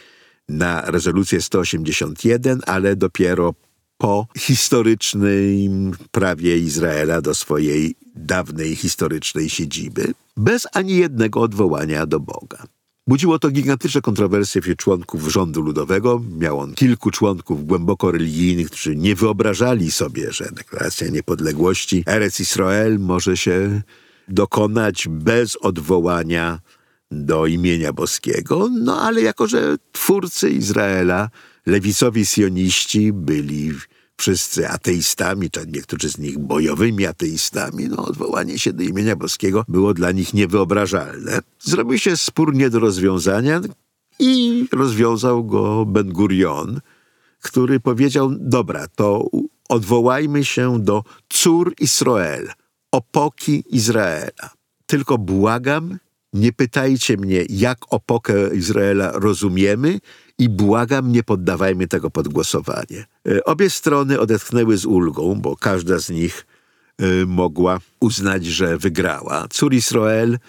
na 0.52 0.82
rezolucję 0.82 1.42
181, 1.42 2.62
ale 2.66 2.96
dopiero 2.96 3.54
po 3.98 4.28
historycznym 4.38 5.92
prawie 6.12 6.58
Izraela 6.58 7.22
do 7.22 7.36
swojej 7.36 7.96
dawnej 8.16 8.76
historycznej 8.76 9.50
siedziby, 9.50 10.14
bez 10.38 10.68
ani 10.74 10.96
jednego 10.96 11.42
odwołania 11.42 12.06
do 12.06 12.20
Boga. 12.20 12.64
Budziło 13.08 13.40
to 13.40 13.50
gigantyczne 13.52 14.02
kontrowersje 14.02 14.62
wśród 14.62 14.78
członków 14.78 15.28
rządu 15.28 15.62
ludowego. 15.62 16.22
Miał 16.38 16.60
on 16.60 16.74
kilku 16.74 17.12
członków 17.12 17.66
głęboko 17.66 18.12
religijnych, 18.12 18.68
którzy 18.68 18.96
nie 18.96 19.16
wyobrażali 19.16 19.92
sobie, 19.92 20.32
że 20.32 20.50
deklaracja 20.52 21.08
niepodległości 21.10 22.04
Eretz 22.08 22.40
Israel 22.40 23.00
może 23.00 23.38
się 23.38 23.82
dokonać 24.28 25.08
bez 25.10 25.58
odwołania 25.62 26.60
do 27.12 27.46
imienia 27.46 27.94
boskiego, 27.94 28.70
no 28.72 29.02
ale 29.02 29.22
jako, 29.22 29.48
że 29.48 29.78
twórcy 29.92 30.50
Izraela, 30.50 31.30
lewicowi 31.66 32.26
sioniści 32.26 33.14
byli 33.14 33.72
wszyscy 34.18 34.70
ateistami, 34.70 35.50
czy 35.50 35.68
niektórzy 35.68 36.10
z 36.10 36.18
nich 36.18 36.40
bojowymi 36.40 37.06
ateistami, 37.06 37.88
no 37.90 38.06
odwołanie 38.06 38.60
się 38.60 38.74
do 38.74 38.84
imienia 38.84 39.16
boskiego 39.16 39.66
było 39.68 39.94
dla 39.94 40.12
nich 40.12 40.34
niewyobrażalne. 40.34 41.40
Zrobił 41.60 41.98
się 41.98 42.18
spór 42.18 42.54
nie 42.54 42.70
do 42.70 42.80
rozwiązania 42.80 43.62
i 44.20 44.66
rozwiązał 44.72 45.46
go 45.46 45.86
Ben 45.86 46.10
Gurion, 46.10 46.82
który 47.42 47.80
powiedział, 47.80 48.32
dobra, 48.40 48.88
to 48.88 49.30
odwołajmy 49.70 50.46
się 50.46 50.84
do 50.84 51.04
cór 51.30 51.74
Israel, 51.80 52.50
opoki 52.92 53.64
Izraela. 53.70 54.50
Tylko 54.86 55.18
błagam, 55.18 55.98
nie 56.34 56.54
pytajcie 56.54 57.18
mnie, 57.18 57.46
jak 57.50 57.78
opokę 57.90 58.56
Izraela 58.56 59.12
rozumiemy 59.12 60.00
i 60.38 60.50
błagam, 60.50 61.12
nie 61.12 61.24
poddawajmy 61.24 61.88
tego 61.88 62.12
pod 62.12 62.28
głosowanie. 62.28 63.06
E, 63.28 63.44
obie 63.44 63.70
strony 63.70 64.20
odetchnęły 64.20 64.78
z 64.78 64.86
ulgą, 64.86 65.36
bo 65.36 65.58
każda 65.58 66.00
z 66.00 66.10
nich 66.10 66.46
e, 66.98 67.26
mogła 67.26 67.80
uznać, 68.00 68.46
że 68.46 68.78
wygrała. 68.78 69.48
Cór 69.50 69.74
Israel 69.74 70.40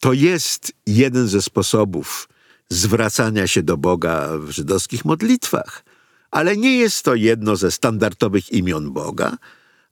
to 0.00 0.12
jest 0.12 0.72
jeden 0.86 1.28
ze 1.28 1.42
sposobów 1.42 2.28
zwracania 2.68 3.46
się 3.46 3.62
do 3.62 3.76
Boga 3.76 4.28
w 4.38 4.50
żydowskich 4.50 5.04
modlitwach, 5.04 5.84
ale 6.30 6.56
nie 6.56 6.76
jest 6.78 7.04
to 7.04 7.14
jedno 7.14 7.56
ze 7.56 7.70
standardowych 7.70 8.52
imion 8.52 8.92
Boga, 8.92 9.36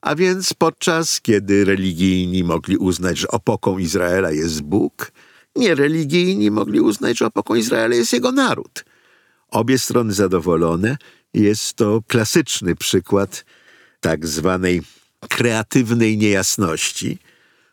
a 0.01 0.15
więc 0.15 0.53
podczas 0.53 1.21
kiedy 1.21 1.65
religijni 1.65 2.43
mogli 2.43 2.77
uznać, 2.77 3.17
że 3.17 3.27
opoką 3.27 3.77
Izraela 3.77 4.31
jest 4.31 4.61
Bóg, 4.61 5.11
niereligijni 5.55 6.51
mogli 6.51 6.79
uznać, 6.79 7.17
że 7.17 7.25
opoką 7.25 7.55
Izraela 7.55 7.95
jest 7.95 8.13
jego 8.13 8.31
naród. 8.31 8.85
Obie 9.47 9.79
strony 9.79 10.13
zadowolone. 10.13 10.97
Jest 11.33 11.73
to 11.73 12.01
klasyczny 12.07 12.75
przykład 12.75 13.45
tak 13.99 14.27
zwanej 14.27 14.81
kreatywnej 15.29 16.17
niejasności, 16.17 17.17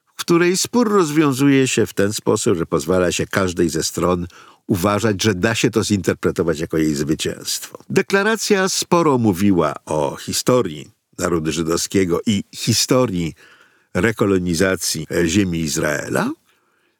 w 0.06 0.20
której 0.20 0.56
spór 0.56 0.92
rozwiązuje 0.92 1.68
się 1.68 1.86
w 1.86 1.94
ten 1.94 2.12
sposób, 2.12 2.58
że 2.58 2.66
pozwala 2.66 3.12
się 3.12 3.26
każdej 3.26 3.68
ze 3.68 3.82
stron 3.82 4.26
uważać, 4.66 5.22
że 5.22 5.34
da 5.34 5.54
się 5.54 5.70
to 5.70 5.84
zinterpretować 5.84 6.60
jako 6.60 6.78
jej 6.78 6.94
zwycięstwo. 6.94 7.78
Deklaracja 7.90 8.68
sporo 8.68 9.18
mówiła 9.18 9.74
o 9.86 10.16
historii 10.16 10.90
narodu 11.18 11.52
żydowskiego 11.52 12.20
i 12.26 12.44
historii 12.54 13.34
rekolonizacji 13.94 15.06
ziemi 15.26 15.60
Izraela. 15.60 16.30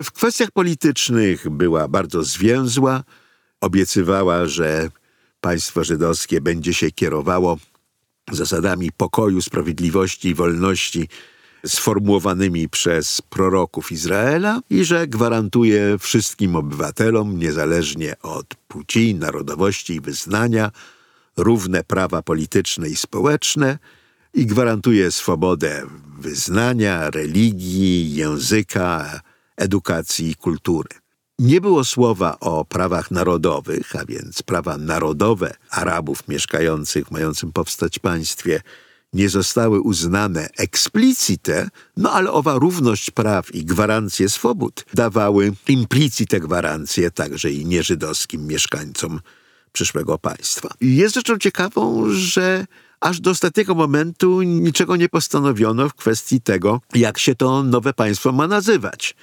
W 0.02 0.12
kwestiach 0.12 0.50
politycznych 0.50 1.48
była 1.50 1.88
bardzo 1.88 2.22
zwięzła. 2.22 3.04
Obiecywała, 3.60 4.46
że 4.46 4.90
państwo 5.40 5.84
żydowskie 5.84 6.40
będzie 6.40 6.74
się 6.74 6.90
kierowało 6.90 7.58
zasadami 8.32 8.92
pokoju, 8.92 9.42
sprawiedliwości 9.42 10.28
i 10.28 10.34
wolności 10.34 11.08
sformułowanymi 11.66 12.68
przez 12.68 13.22
proroków 13.22 13.92
Izraela 13.92 14.60
i 14.70 14.84
że 14.84 15.06
gwarantuje 15.06 15.98
wszystkim 15.98 16.56
obywatelom, 16.56 17.38
niezależnie 17.38 18.18
od 18.22 18.54
płci, 18.54 19.14
narodowości 19.14 19.94
i 19.94 20.00
wyznania, 20.00 20.70
równe 21.36 21.84
prawa 21.84 22.22
polityczne 22.22 22.88
i 22.88 22.96
społeczne 22.96 23.78
i 24.34 24.46
gwarantuje 24.46 25.10
swobodę 25.10 25.86
wyznania, 26.18 27.10
religii, 27.10 28.14
języka, 28.14 29.20
edukacji 29.58 30.30
i 30.30 30.34
kultury. 30.34 30.88
Nie 31.38 31.60
było 31.60 31.84
słowa 31.84 32.40
o 32.40 32.64
prawach 32.64 33.10
narodowych, 33.10 33.96
a 33.96 34.04
więc 34.04 34.42
prawa 34.42 34.78
narodowe 34.78 35.54
Arabów 35.70 36.28
mieszkających, 36.28 37.10
mającym 37.10 37.52
powstać 37.52 37.98
państwie, 37.98 38.60
nie 39.12 39.28
zostały 39.28 39.80
uznane 39.80 40.48
explicite, 40.56 41.68
no 41.96 42.12
ale 42.12 42.32
owa 42.32 42.54
równość 42.54 43.10
praw 43.10 43.54
i 43.54 43.64
gwarancje 43.64 44.28
swobód 44.28 44.84
dawały 44.94 45.52
implicite 45.68 46.40
gwarancje 46.40 47.10
także 47.10 47.50
i 47.50 47.66
nieżydowskim 47.66 48.46
mieszkańcom 48.46 49.20
przyszłego 49.72 50.18
państwa. 50.18 50.68
Jest 50.80 51.14
rzeczą 51.14 51.38
ciekawą, 51.38 52.04
że 52.10 52.66
aż 53.00 53.20
do 53.20 53.30
ostatniego 53.30 53.74
momentu 53.74 54.42
niczego 54.42 54.96
nie 54.96 55.08
postanowiono 55.08 55.88
w 55.88 55.94
kwestii 55.94 56.40
tego, 56.40 56.80
jak 56.94 57.18
się 57.18 57.34
to 57.34 57.62
nowe 57.62 57.92
państwo 57.92 58.32
ma 58.32 58.48
nazywać. 58.48 59.14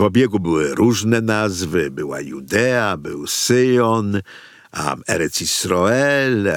W 0.00 0.02
obiegu 0.02 0.40
były 0.40 0.74
różne 0.74 1.20
nazwy. 1.20 1.90
Była 1.90 2.20
Judea, 2.20 2.96
był 2.96 3.26
Syjon, 3.26 4.22
Eretz 5.08 5.40
Israel, 5.40 6.48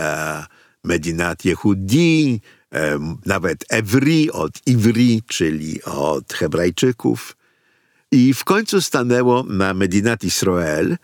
Medinat 0.84 1.46
Yehudi, 1.46 2.42
um, 2.72 3.18
nawet 3.26 3.66
Evri 3.70 4.32
od 4.32 4.68
Ivri, 4.68 5.22
czyli 5.28 5.84
od 5.84 6.34
Hebrajczyków. 6.34 7.38
I 8.12 8.34
w 8.34 8.44
końcu 8.44 8.82
stanęło 8.82 9.44
na 9.44 9.74
Medinat 9.74 10.24
Israel, 10.24 10.98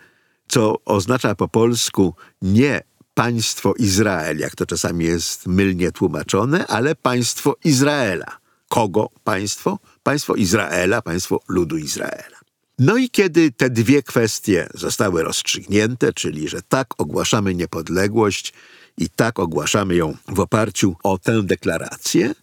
co 0.48 0.76
oznacza 0.86 1.36
po 1.36 1.48
polsku 1.48 2.16
nie 2.42 2.82
państwo 3.14 3.74
Izrael, 3.74 4.38
jak 4.38 4.56
to 4.56 4.66
czasami 4.66 5.06
jest 5.06 5.48
mylnie 5.48 5.92
tłumaczone, 5.92 6.68
ale 6.68 6.96
państwo 6.96 7.56
Izraela. 7.64 8.39
Kogo 8.70 9.10
państwo? 9.24 9.80
Państwo 10.04 10.36
Izraela, 10.36 11.02
państwo 11.02 11.40
ludu 11.48 11.78
Izraela. 11.78 12.40
No 12.80 12.98
i 12.98 13.10
kiedy 13.10 13.52
te 13.52 13.70
dwie 13.70 14.04
kwestie 14.04 14.70
zostały 14.74 15.24
rozstrzygnięte, 15.24 16.14
czyli 16.14 16.50
że 16.50 16.62
tak 16.62 16.88
ogłaszamy 16.98 17.56
niepodległość 17.56 18.54
i 18.98 19.10
tak 19.10 19.40
ogłaszamy 19.40 19.96
ją 19.96 20.18
w 20.28 20.40
oparciu 20.40 20.96
o 21.04 21.18
tę 21.18 21.44
deklarację, 21.44 22.36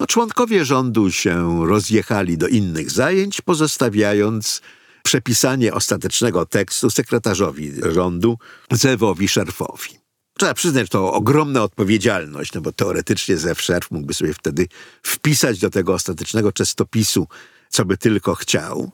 no 0.00 0.06
członkowie 0.06 0.64
rządu 0.64 1.10
się 1.10 1.66
rozjechali 1.66 2.38
do 2.38 2.48
innych 2.48 2.90
zajęć, 2.90 3.40
pozostawiając 3.40 4.62
przepisanie 5.02 5.74
ostatecznego 5.74 6.46
tekstu 6.46 6.90
sekretarzowi 6.90 7.72
rządu 7.92 8.38
Zewowi 8.70 9.28
Szerfowi. 9.28 9.99
Trzeba 10.40 10.54
przyznać, 10.54 10.88
to 10.88 11.12
ogromna 11.12 11.62
odpowiedzialność, 11.62 12.52
no 12.52 12.60
bo 12.60 12.72
teoretycznie 12.72 13.36
Zew 13.36 13.62
Szerf 13.62 13.90
mógłby 13.90 14.14
sobie 14.14 14.34
wtedy 14.34 14.66
wpisać 15.02 15.58
do 15.58 15.70
tego 15.70 15.94
ostatecznego 15.94 16.52
czestopisu, 16.52 17.28
co 17.68 17.84
by 17.84 17.96
tylko 17.96 18.34
chciał. 18.34 18.92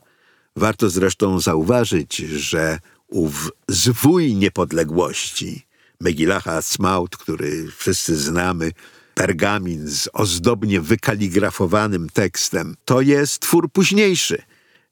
Warto 0.55 0.89
zresztą 0.89 1.39
zauważyć, 1.39 2.17
że 2.17 2.79
ów 3.07 3.51
zwój 3.67 4.35
niepodległości, 4.35 5.65
Megilacha 5.99 6.61
Smaut, 6.61 7.17
który 7.17 7.67
wszyscy 7.77 8.15
znamy, 8.15 8.71
pergamin 9.15 9.87
z 9.87 10.09
ozdobnie 10.13 10.81
wykaligrafowanym 10.81 12.09
tekstem, 12.09 12.75
to 12.85 13.01
jest 13.01 13.39
twór 13.39 13.71
późniejszy. 13.71 14.41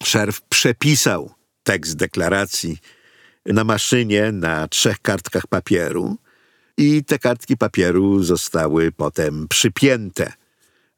Szerf 0.03 0.41
przepisał 0.41 1.33
tekst 1.63 1.95
deklaracji 1.95 2.77
na 3.45 3.63
maszynie 3.63 4.31
na 4.31 4.67
trzech 4.67 5.01
kartkach 5.01 5.47
papieru 5.47 6.17
i 6.77 7.03
te 7.03 7.19
kartki 7.19 7.57
papieru 7.57 8.23
zostały 8.23 8.91
potem 8.91 9.47
przypięte 9.49 10.33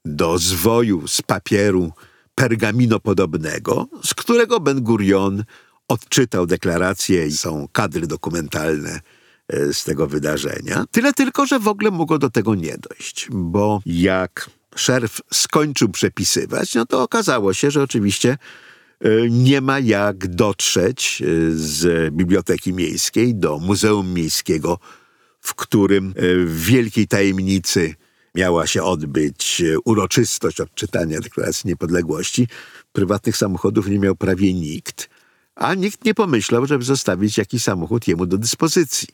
do 0.06 0.38
zwoju 0.38 1.08
z 1.08 1.22
papieru 1.22 1.92
pergaminopodobnego, 2.36 3.88
z 4.04 4.14
którego 4.14 4.60
Ben 4.60 4.82
Gurion 4.82 5.44
odczytał 5.88 6.46
deklarację 6.46 7.28
i 7.28 7.32
są 7.32 7.68
kadry 7.72 8.08
dokumentalne 8.08 9.00
e, 9.48 9.74
z 9.74 9.84
tego 9.84 10.08
wydarzenia. 10.08 10.86
Tyle 10.92 11.14
tylko, 11.14 11.46
że 11.46 11.60
w 11.60 11.68
ogóle 11.68 11.92
mogło 11.92 12.18
do 12.18 12.30
tego 12.30 12.56
nie 12.56 12.78
dojść, 12.78 13.28
bo 13.32 13.82
jak 13.86 14.50
szerf 14.76 15.22
skończył 15.34 15.90
przepisywać, 15.90 16.76
no 16.76 16.86
to 16.86 17.04
okazało 17.04 17.54
się, 17.54 17.72
że 17.72 17.82
oczywiście 17.82 18.38
e, 19.02 19.10
nie 19.30 19.62
ma 19.62 19.80
jak 19.80 20.28
dotrzeć 20.28 21.22
e, 21.22 21.26
z 21.52 22.14
Biblioteki 22.14 22.74
Miejskiej 22.74 23.36
do 23.36 23.60
Muzeum 23.60 24.14
Miejskiego, 24.14 24.80
w 25.48 25.56
którym 25.56 26.14
w 26.46 26.66
wielkiej 26.66 27.08
tajemnicy 27.08 27.96
miała 28.36 28.68
się 28.68 28.84
odbyć 28.84 29.62
e, 29.62 29.80
uroczystość 29.80 30.62
odczytania 30.62 31.20
Deklaracji 31.20 31.68
Niepodległości, 31.68 32.48
prywatnych 32.94 33.38
samochodów 33.38 33.88
nie 33.88 34.00
miał 34.00 34.16
prawie 34.16 34.54
nikt, 34.54 35.10
a 35.56 35.74
nikt 35.74 36.06
nie 36.06 36.14
pomyślał, 36.14 36.66
żeby 36.66 36.84
zostawić 36.84 37.38
jakiś 37.38 37.64
samochód 37.64 38.08
jemu 38.08 38.26
do 38.26 38.38
dyspozycji. 38.38 39.08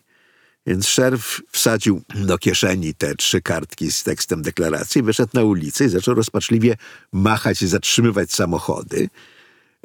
Więc 0.68 0.88
szerf 0.88 1.42
wsadził 1.52 2.02
do 2.16 2.38
kieszeni 2.38 2.94
te 2.94 3.16
trzy 3.16 3.42
kartki 3.42 3.92
z 3.92 4.04
tekstem 4.04 4.42
deklaracji, 4.42 5.04
wyszedł 5.04 5.32
na 5.34 5.44
ulicę 5.44 5.86
i 5.86 5.90
zaczął 5.90 6.16
rozpaczliwie 6.16 6.78
machać 7.12 7.62
i 7.62 7.68
zatrzymywać 7.68 8.32
samochody. 8.32 9.10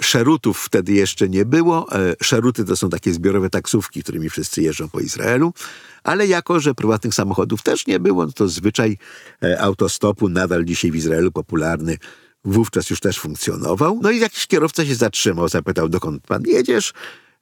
Szerutów 0.00 0.58
wtedy 0.58 0.92
jeszcze 0.92 1.28
nie 1.28 1.44
było. 1.44 1.92
E, 1.92 2.14
szeruty 2.22 2.64
to 2.64 2.76
są 2.76 2.90
takie 2.90 3.12
zbiorowe 3.12 3.50
taksówki, 3.50 4.02
którymi 4.02 4.30
wszyscy 4.30 4.62
jeżdżą 4.62 4.88
po 4.88 5.00
Izraelu, 5.00 5.52
ale 6.04 6.26
jako, 6.26 6.60
że 6.60 6.74
prywatnych 6.74 7.14
samochodów 7.14 7.62
też 7.62 7.86
nie 7.86 8.00
było, 8.00 8.26
no 8.26 8.32
to 8.32 8.48
zwyczaj 8.48 8.98
e, 9.42 9.60
autostopu 9.60 10.28
nadal 10.28 10.64
dzisiaj 10.64 10.90
w 10.90 10.96
Izraelu 10.96 11.32
popularny 11.32 11.98
wówczas 12.44 12.90
już 12.90 13.00
też 13.00 13.18
funkcjonował. 13.18 14.00
No 14.02 14.10
i 14.10 14.18
jakiś 14.18 14.46
kierowca 14.46 14.86
się 14.86 14.94
zatrzymał, 14.94 15.48
zapytał, 15.48 15.88
dokąd 15.88 16.22
pan 16.26 16.42
jedziesz? 16.46 16.92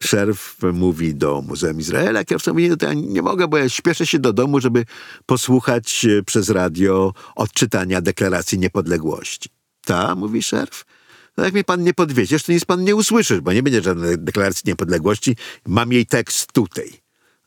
Szerf 0.02 0.56
mówi 0.72 1.14
do 1.14 1.42
Muzeum 1.42 1.80
Izraela, 1.80 2.24
kierowca 2.24 2.52
mówi, 2.52 2.68
no 2.68 2.76
to 2.76 2.86
ja 2.86 2.92
nie 2.94 3.22
mogę, 3.22 3.48
bo 3.48 3.56
ja 3.56 3.68
śpieszę 3.68 4.06
się 4.06 4.18
do 4.18 4.32
domu, 4.32 4.60
żeby 4.60 4.84
posłuchać 5.26 6.04
e, 6.04 6.22
przez 6.22 6.50
radio 6.50 7.12
odczytania 7.36 8.00
deklaracji 8.00 8.58
niepodległości. 8.58 9.48
Ta, 9.84 10.14
mówi 10.14 10.42
szerf. 10.42 10.84
No 11.36 11.44
jak 11.44 11.54
mnie 11.54 11.64
pan 11.64 11.82
nie 11.82 11.94
podwiedziesz, 11.94 12.42
to 12.42 12.52
nic 12.52 12.64
pan 12.64 12.84
nie 12.84 12.96
usłyszysz, 12.96 13.40
bo 13.40 13.52
nie 13.52 13.62
będzie 13.62 13.82
żadnej 13.82 14.18
deklaracji 14.18 14.62
niepodległości. 14.66 15.36
Mam 15.66 15.92
jej 15.92 16.06
tekst 16.06 16.52
tutaj. 16.52 16.92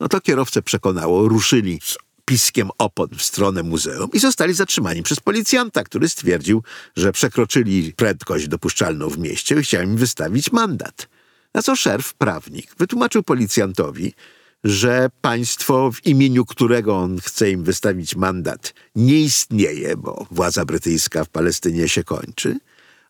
No 0.00 0.08
to 0.08 0.20
kierowcę 0.20 0.62
przekonało, 0.62 1.28
ruszyli 1.28 1.80
z 1.84 1.96
piskiem 2.24 2.70
opon 2.78 3.08
w 3.16 3.22
stronę 3.22 3.62
muzeum 3.62 4.10
i 4.12 4.18
zostali 4.18 4.54
zatrzymani 4.54 5.02
przez 5.02 5.20
policjanta, 5.20 5.84
który 5.84 6.08
stwierdził, 6.08 6.62
że 6.96 7.12
przekroczyli 7.12 7.92
prędkość 7.92 8.48
dopuszczalną 8.48 9.08
w 9.08 9.18
mieście 9.18 9.54
i 9.54 9.62
chciał 9.62 9.82
im 9.82 9.96
wystawić 9.96 10.52
mandat. 10.52 11.08
Na 11.54 11.62
co 11.62 11.76
szerf, 11.76 12.14
prawnik, 12.14 12.74
wytłumaczył 12.78 13.22
policjantowi, 13.22 14.14
że 14.64 15.10
państwo, 15.20 15.92
w 15.92 16.06
imieniu 16.06 16.44
którego 16.44 16.96
on 16.96 17.18
chce 17.20 17.50
im 17.50 17.64
wystawić 17.64 18.16
mandat, 18.16 18.74
nie 18.94 19.20
istnieje, 19.20 19.96
bo 19.96 20.26
władza 20.30 20.64
brytyjska 20.64 21.24
w 21.24 21.28
Palestynie 21.28 21.88
się 21.88 22.04
kończy, 22.04 22.58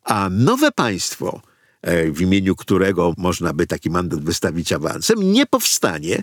a 0.05 0.29
nowe 0.31 0.73
państwo, 0.73 1.41
e, 1.83 2.11
w 2.11 2.21
imieniu 2.21 2.57
którego 2.57 3.15
można 3.17 3.53
by 3.53 3.67
taki 3.67 3.91
mandat 3.91 4.21
wystawić 4.21 4.73
awansem, 4.73 5.33
nie 5.33 5.47
powstanie, 5.47 6.23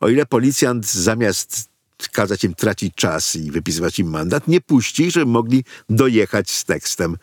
o 0.00 0.08
ile 0.08 0.26
policjant 0.26 0.86
zamiast 0.86 1.68
kazać 2.12 2.44
im 2.44 2.54
tracić 2.54 2.94
czas 2.94 3.36
i 3.36 3.50
wypisywać 3.50 3.98
im 3.98 4.10
mandat, 4.10 4.48
nie 4.48 4.60
puści, 4.60 5.10
żeby 5.10 5.26
mogli 5.26 5.64
dojechać 5.90 6.50
z 6.50 6.64
tekstem 6.64 7.16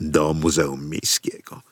do 0.00 0.34
Muzeum 0.34 0.90
Miejskiego. 0.90 1.62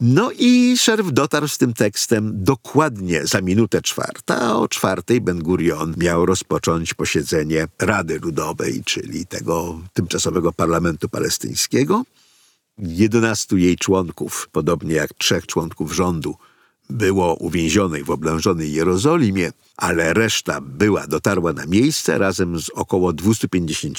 No 0.00 0.30
i 0.38 0.76
szerf 0.78 1.12
dotarł 1.12 1.48
z 1.48 1.58
tym 1.58 1.74
tekstem 1.74 2.44
dokładnie 2.44 3.26
za 3.26 3.40
minutę 3.40 3.82
czwarta, 3.82 4.40
a 4.40 4.54
o 4.54 4.68
czwartej 4.68 5.20
Ben 5.20 5.38
Gurion 5.38 5.94
miał 5.96 6.26
rozpocząć 6.26 6.94
posiedzenie 6.94 7.68
Rady 7.78 8.18
Ludowej, 8.18 8.82
czyli 8.84 9.26
tego 9.26 9.80
tymczasowego 9.92 10.52
parlamentu 10.52 11.08
palestyńskiego. 11.08 12.04
11 12.78 13.56
jej 13.56 13.76
członków, 13.76 14.48
podobnie 14.52 14.94
jak 14.94 15.14
trzech 15.14 15.46
członków 15.46 15.92
rządu, 15.92 16.36
było 16.90 17.34
uwięzionych 17.34 18.04
w 18.04 18.10
oblężonej 18.10 18.72
Jerozolimie, 18.72 19.52
ale 19.76 20.14
reszta 20.14 20.60
była, 20.60 21.06
dotarła 21.06 21.52
na 21.52 21.66
miejsce 21.66 22.18
razem 22.18 22.60
z 22.60 22.70
około 22.70 23.12
250 23.12 23.98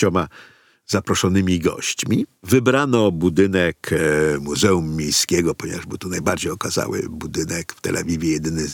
zaproszonymi 0.87 1.59
gośćmi. 1.59 2.25
Wybrano 2.43 3.11
budynek 3.11 3.89
e, 3.91 4.37
Muzeum 4.39 4.95
Miejskiego, 4.95 5.55
ponieważ 5.55 5.85
był 5.85 5.97
to 5.97 6.07
najbardziej 6.07 6.51
okazały 6.51 7.03
budynek 7.09 7.73
w 7.73 7.81
Tel 7.81 7.97
Awiwie, 7.97 8.31
jedyny 8.31 8.67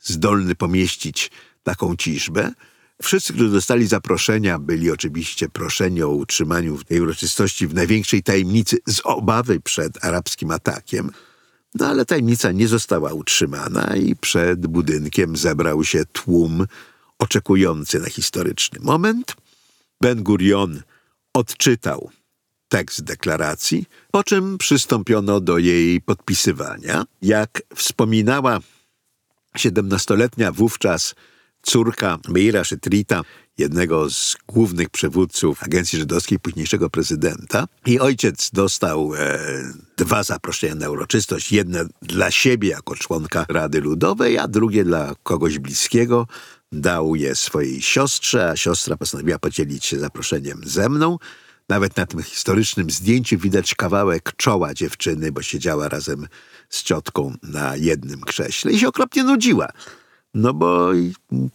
zdolny 0.00 0.54
pomieścić 0.54 1.30
taką 1.62 1.96
ciżbę. 1.96 2.52
Wszyscy, 3.02 3.32
którzy 3.32 3.50
dostali 3.50 3.86
zaproszenia, 3.86 4.58
byli 4.58 4.90
oczywiście 4.90 5.48
proszeni 5.48 6.02
o 6.02 6.08
utrzymaniu 6.08 6.84
tej 6.84 7.00
uroczystości 7.00 7.66
w 7.66 7.74
największej 7.74 8.22
tajemnicy 8.22 8.78
z 8.86 9.00
obawy 9.04 9.60
przed 9.60 10.04
arabskim 10.04 10.50
atakiem. 10.50 11.10
No 11.74 11.86
ale 11.86 12.04
tajemnica 12.04 12.52
nie 12.52 12.68
została 12.68 13.12
utrzymana 13.12 13.96
i 13.96 14.16
przed 14.16 14.66
budynkiem 14.66 15.36
zebrał 15.36 15.84
się 15.84 16.04
tłum 16.12 16.66
oczekujący 17.18 18.00
na 18.00 18.08
historyczny 18.08 18.78
moment. 18.82 19.36
Ben 20.00 20.22
Gurion 20.22 20.82
odczytał 21.34 22.10
tekst 22.68 23.04
deklaracji, 23.04 23.86
po 24.10 24.24
czym 24.24 24.58
przystąpiono 24.58 25.40
do 25.40 25.58
jej 25.58 26.00
podpisywania. 26.00 27.04
Jak 27.22 27.62
wspominała 27.74 28.60
siedemnastoletnia 29.56 30.52
wówczas 30.52 31.14
córka 31.68 32.18
Meira 32.28 32.64
Szetrita, 32.64 33.22
jednego 33.58 34.10
z 34.10 34.36
głównych 34.48 34.90
przywódców 34.90 35.62
agencji 35.62 35.98
żydowskiej, 35.98 36.38
późniejszego 36.38 36.90
prezydenta. 36.90 37.66
I 37.86 38.00
ojciec 38.00 38.50
dostał 38.50 39.14
e, 39.14 39.38
dwa 39.96 40.22
zaproszenia 40.22 40.74
na 40.74 40.90
uroczystość. 40.90 41.52
Jedne 41.52 41.84
dla 42.02 42.30
siebie 42.30 42.68
jako 42.68 42.96
członka 42.96 43.46
Rady 43.48 43.80
Ludowej, 43.80 44.38
a 44.38 44.48
drugie 44.48 44.84
dla 44.84 45.14
kogoś 45.22 45.58
bliskiego. 45.58 46.26
Dał 46.72 47.14
je 47.14 47.34
swojej 47.34 47.82
siostrze, 47.82 48.50
a 48.50 48.56
siostra 48.56 48.96
postanowiła 48.96 49.38
podzielić 49.38 49.86
się 49.86 49.98
zaproszeniem 49.98 50.60
ze 50.64 50.88
mną. 50.88 51.18
Nawet 51.68 51.96
na 51.96 52.06
tym 52.06 52.22
historycznym 52.22 52.90
zdjęciu 52.90 53.38
widać 53.38 53.74
kawałek 53.74 54.32
czoła 54.36 54.74
dziewczyny, 54.74 55.32
bo 55.32 55.42
siedziała 55.42 55.88
razem 55.88 56.26
z 56.68 56.82
ciotką 56.82 57.34
na 57.42 57.76
jednym 57.76 58.20
krześle 58.20 58.72
i 58.72 58.78
się 58.78 58.88
okropnie 58.88 59.24
nudziła. 59.24 59.68
No 60.38 60.54
bo 60.54 60.90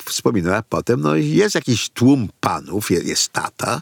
wspominała 0.06 0.64
potem, 0.70 1.02
no 1.02 1.16
jest 1.16 1.56
jakiś 1.56 1.90
tłum 1.90 2.30
panów, 2.40 2.92
jest, 2.92 3.30
tata 3.30 3.82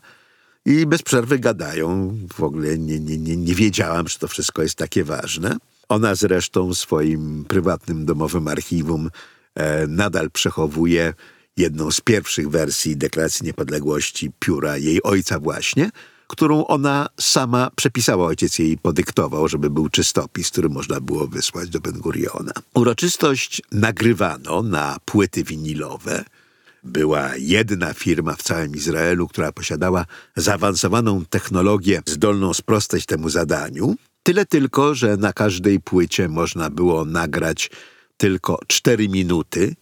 i 0.65 0.85
bez 0.85 1.01
przerwy 1.01 1.39
gadają. 1.39 2.17
W 2.33 2.43
ogóle 2.43 2.77
nie, 2.77 2.99
nie, 2.99 3.17
nie, 3.17 3.37
nie 3.37 3.55
wiedziałam, 3.55 4.07
że 4.07 4.19
to 4.19 4.27
wszystko 4.27 4.61
jest 4.61 4.75
takie 4.75 5.03
ważne. 5.03 5.57
Ona 5.89 6.15
zresztą 6.15 6.73
swoim 6.73 7.45
prywatnym 7.47 8.05
domowym 8.05 8.47
archiwum 8.47 9.09
e, 9.55 9.87
nadal 9.87 10.31
przechowuje 10.31 11.13
jedną 11.57 11.91
z 11.91 12.01
pierwszych 12.01 12.49
wersji 12.49 12.97
Deklaracji 12.97 13.45
Niepodległości 13.45 14.31
pióra 14.39 14.77
jej 14.77 15.03
ojca 15.03 15.39
właśnie– 15.39 15.89
którą 16.31 16.65
ona 16.65 17.07
sama 17.19 17.71
przepisała. 17.75 18.25
Ojciec 18.27 18.59
jej 18.59 18.77
podyktował, 18.77 19.47
żeby 19.47 19.69
był 19.69 19.89
czystopis, 19.89 20.51
który 20.51 20.69
można 20.69 21.01
było 21.01 21.27
wysłać 21.27 21.69
do 21.69 21.79
Ben 21.79 21.99
Guriona. 21.99 22.51
Uroczystość 22.73 23.61
nagrywano 23.71 24.61
na 24.63 24.97
płyty 25.05 25.43
winilowe. 25.43 26.25
Była 26.83 27.35
jedna 27.35 27.93
firma 27.93 28.35
w 28.35 28.43
całym 28.43 28.75
Izraelu, 28.75 29.27
która 29.27 29.51
posiadała 29.51 30.05
zaawansowaną 30.35 31.25
technologię 31.25 32.01
zdolną 32.05 32.53
sprostać 32.53 33.05
temu 33.05 33.29
zadaniu. 33.29 33.95
Tyle 34.23 34.45
tylko, 34.45 34.95
że 34.95 35.17
na 35.17 35.33
każdej 35.33 35.79
płycie 35.79 36.27
można 36.27 36.69
było 36.69 37.05
nagrać 37.05 37.69
tylko 38.17 38.59
cztery 38.67 39.09
minuty 39.09 39.75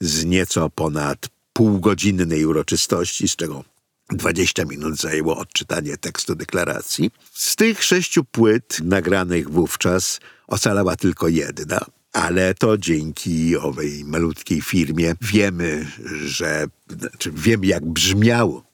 z 0.00 0.24
nieco 0.24 0.70
ponad 0.70 1.28
półgodzinnej 1.52 2.46
uroczystości, 2.46 3.28
z 3.28 3.36
czego 3.36 3.71
20 4.16 4.64
minut 4.64 4.96
zajęło 4.96 5.36
odczytanie 5.36 5.96
tekstu 5.96 6.34
deklaracji. 6.34 7.10
Z 7.32 7.56
tych 7.56 7.84
sześciu 7.84 8.24
płyt 8.24 8.78
nagranych 8.84 9.50
wówczas 9.50 10.20
ocalała 10.46 10.96
tylko 10.96 11.28
jedna. 11.28 11.80
Ale 12.12 12.54
to 12.54 12.78
dzięki 12.78 13.56
owej 13.56 14.04
malutkiej 14.04 14.60
firmie 14.60 15.14
wiemy, 15.20 15.86
że 16.24 16.66
znaczy 17.00 17.32
wiemy, 17.34 17.66
jak 17.66 17.86
brzmiało, 17.86 18.64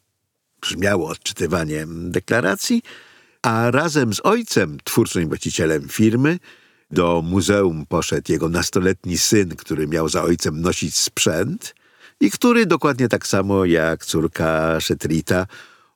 brzmiało 0.61 1.09
odczytywanie 1.09 1.87
deklaracji, 1.89 2.83
a 3.43 3.71
razem 3.71 4.15
z 4.15 4.21
ojcem, 4.25 4.79
twórcą 4.85 5.21
i 5.21 5.27
właścicielem 5.27 5.89
firmy, 5.89 6.39
do 6.91 7.23
muzeum 7.23 7.87
poszedł 7.87 8.33
jego 8.33 8.49
nastoletni 8.49 9.19
syn, 9.19 9.57
który 9.57 9.89
miał 9.89 10.09
za 10.09 10.23
ojcem 10.23 10.61
nosić 10.61 10.97
sprzęt 10.97 11.75
i 12.21 12.31
który 12.31 12.67
dokładnie 12.67 13.09
tak 13.09 13.27
samo 13.27 13.65
jak 13.65 14.05
córka 14.05 14.81
Szetrita, 14.81 15.47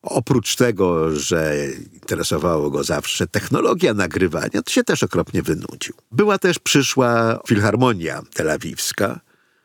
oprócz 0.02 0.56
tego, 0.56 1.16
że 1.16 1.56
interesowało 1.92 2.70
go 2.70 2.84
zawsze 2.84 3.26
technologia 3.26 3.94
nagrywania, 3.94 4.62
to 4.62 4.70
się 4.70 4.84
też 4.84 5.02
okropnie 5.02 5.42
wynudził. 5.42 5.94
Była 6.12 6.38
też 6.38 6.58
przyszła 6.58 7.40
Filharmonia 7.48 8.22
Tel 8.34 8.50
Awiwska, 8.50 9.20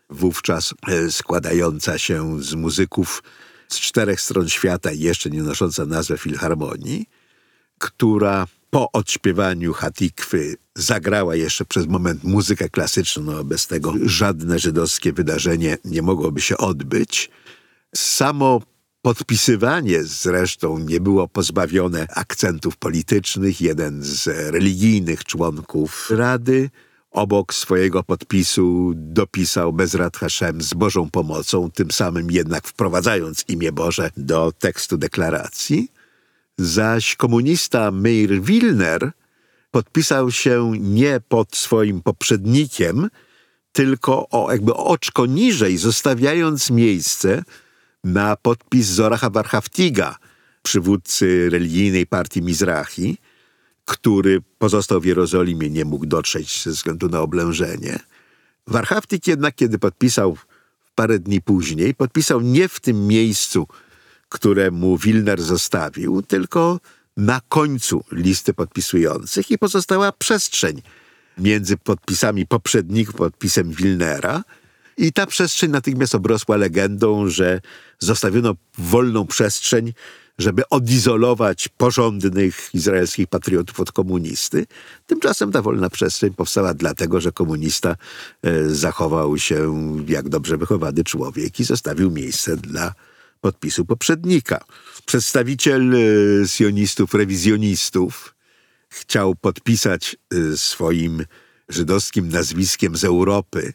wówczas 0.09 0.73
e, 0.87 1.11
składająca 1.11 1.97
się 1.97 2.43
z 2.43 2.53
muzyków 2.53 3.23
z 3.67 3.79
czterech 3.79 4.21
stron 4.21 4.49
świata 4.49 4.91
i 4.91 4.99
jeszcze 4.99 5.29
nie 5.29 5.43
nosząca 5.43 5.85
nazwę 5.85 6.17
Filharmonii, 6.17 7.09
która 7.77 8.47
po 8.77 8.91
odśpiewaniu 8.91 9.73
Hatikwy 9.73 10.55
zagrała 10.75 11.35
jeszcze 11.35 11.65
przez 11.65 11.87
moment 11.87 12.23
muzykę 12.23 12.69
klasyczną, 12.69 13.23
no 13.23 13.43
bez 13.43 13.67
tego 13.67 13.93
żadne 14.05 14.59
żydowskie 14.59 15.13
wydarzenie 15.13 15.77
nie 15.85 16.01
mogłoby 16.01 16.41
się 16.41 16.57
odbyć. 16.57 17.29
Samo 17.95 18.61
podpisywanie 19.01 20.03
zresztą 20.03 20.79
nie 20.79 20.99
było 20.99 21.27
pozbawione 21.27 22.07
akcentów 22.15 22.77
politycznych. 22.77 23.61
Jeden 23.61 24.03
z 24.03 24.27
religijnych 24.27 25.23
członków 25.23 26.09
Rady 26.09 26.69
obok 27.11 27.53
swojego 27.53 28.03
podpisu 28.03 28.93
dopisał 28.95 29.73
Bezrat 29.73 30.17
Hashem 30.17 30.61
z 30.61 30.73
Bożą 30.73 31.09
pomocą, 31.09 31.71
tym 31.71 31.91
samym 31.91 32.31
jednak 32.31 32.67
wprowadzając 32.67 33.45
imię 33.47 33.71
Boże 33.71 34.11
do 34.17 34.51
tekstu 34.59 34.97
deklaracji. 34.97 35.96
Zaś 36.57 37.15
komunista 37.15 37.91
Meir 37.91 38.41
Wilner 38.41 39.11
podpisał 39.71 40.31
się 40.31 40.73
nie 40.79 41.19
pod 41.27 41.55
swoim 41.55 42.01
poprzednikiem, 42.01 43.09
tylko 43.71 44.29
o 44.29 44.51
jakby 44.51 44.73
oczko 44.73 45.25
niżej, 45.25 45.77
zostawiając 45.77 46.69
miejsce 46.69 47.43
na 48.03 48.35
podpis 48.35 48.87
Zoracha 48.87 49.29
Warhaftiga, 49.29 50.15
przywódcy 50.63 51.49
religijnej 51.49 52.07
partii 52.07 52.41
Mizrahi, 52.41 53.17
który 53.85 54.41
pozostał 54.57 55.01
w 55.01 55.05
Jerozolimie, 55.05 55.69
nie 55.69 55.85
mógł 55.85 56.05
dotrzeć 56.05 56.63
ze 56.63 56.71
względu 56.71 57.09
na 57.09 57.19
oblężenie. 57.19 57.99
Warhaftig 58.67 59.27
jednak, 59.27 59.55
kiedy 59.55 59.79
podpisał 59.79 60.37
parę 60.95 61.19
dni 61.19 61.41
później, 61.41 61.95
podpisał 61.95 62.41
nie 62.41 62.67
w 62.67 62.79
tym 62.79 63.07
miejscu, 63.07 63.67
które 64.29 64.71
mu 64.71 64.97
Wilner 64.97 65.41
zostawił, 65.41 66.21
tylko 66.21 66.79
na 67.17 67.41
końcu 67.49 68.03
listy 68.11 68.53
podpisujących 68.53 69.51
i 69.51 69.57
pozostała 69.57 70.11
przestrzeń 70.11 70.81
między 71.37 71.77
podpisami 71.77 72.45
poprzedników, 72.45 73.15
podpisem 73.15 73.71
Wilnera. 73.71 74.43
I 74.97 75.13
ta 75.13 75.25
przestrzeń 75.25 75.71
natychmiast 75.71 76.15
obrosła 76.15 76.57
legendą, 76.57 77.29
że 77.29 77.61
zostawiono 77.99 78.55
wolną 78.77 79.27
przestrzeń, 79.27 79.93
żeby 80.37 80.69
odizolować 80.69 81.67
porządnych 81.67 82.69
izraelskich 82.73 83.27
patriotów 83.27 83.79
od 83.79 83.91
komunisty. 83.91 84.65
Tymczasem 85.07 85.51
ta 85.51 85.61
wolna 85.61 85.89
przestrzeń 85.89 86.33
powstała 86.33 86.73
dlatego, 86.73 87.21
że 87.21 87.31
komunista 87.31 87.95
e, 88.43 88.69
zachował 88.69 89.37
się 89.37 89.75
jak 90.07 90.29
dobrze 90.29 90.57
wychowany 90.57 91.03
człowiek 91.03 91.59
i 91.59 91.63
zostawił 91.63 92.11
miejsce 92.11 92.57
dla 92.57 92.93
podpisu 93.41 93.85
poprzednika. 93.85 94.65
Przedstawiciel 95.05 95.95
e, 95.95 96.47
sionistów, 96.47 97.13
rewizjonistów 97.13 98.35
chciał 98.89 99.35
podpisać 99.35 100.15
e, 100.31 100.57
swoim 100.57 101.25
żydowskim 101.69 102.29
nazwiskiem 102.29 102.97
z 102.97 103.03
Europy, 103.03 103.73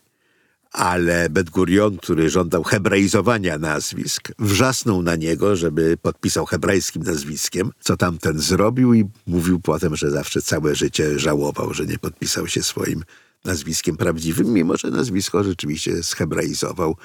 ale 0.72 1.30
Ben 1.30 1.44
Gurion, 1.44 1.96
który 1.96 2.30
żądał 2.30 2.62
hebraizowania 2.62 3.58
nazwisk, 3.58 4.32
wrzasnął 4.38 5.02
na 5.02 5.16
niego, 5.16 5.56
żeby 5.56 5.96
podpisał 6.02 6.46
hebrajskim 6.46 7.02
nazwiskiem, 7.02 7.70
co 7.80 7.96
tamten 7.96 8.38
zrobił 8.38 8.94
i 8.94 9.04
mówił 9.26 9.60
potem, 9.60 9.96
że 9.96 10.10
zawsze 10.10 10.42
całe 10.42 10.74
życie 10.74 11.18
żałował, 11.18 11.74
że 11.74 11.86
nie 11.86 11.98
podpisał 11.98 12.48
się 12.48 12.62
swoim 12.62 13.04
nazwiskiem 13.44 13.96
prawdziwym, 13.96 14.52
mimo 14.52 14.76
że 14.76 14.90
nazwisko 14.90 15.44
rzeczywiście 15.44 16.02
zhebraizował 16.02 16.96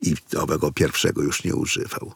i 0.00 0.14
owego 0.36 0.72
pierwszego 0.72 1.22
już 1.22 1.44
nie 1.44 1.54
używał. 1.54 2.12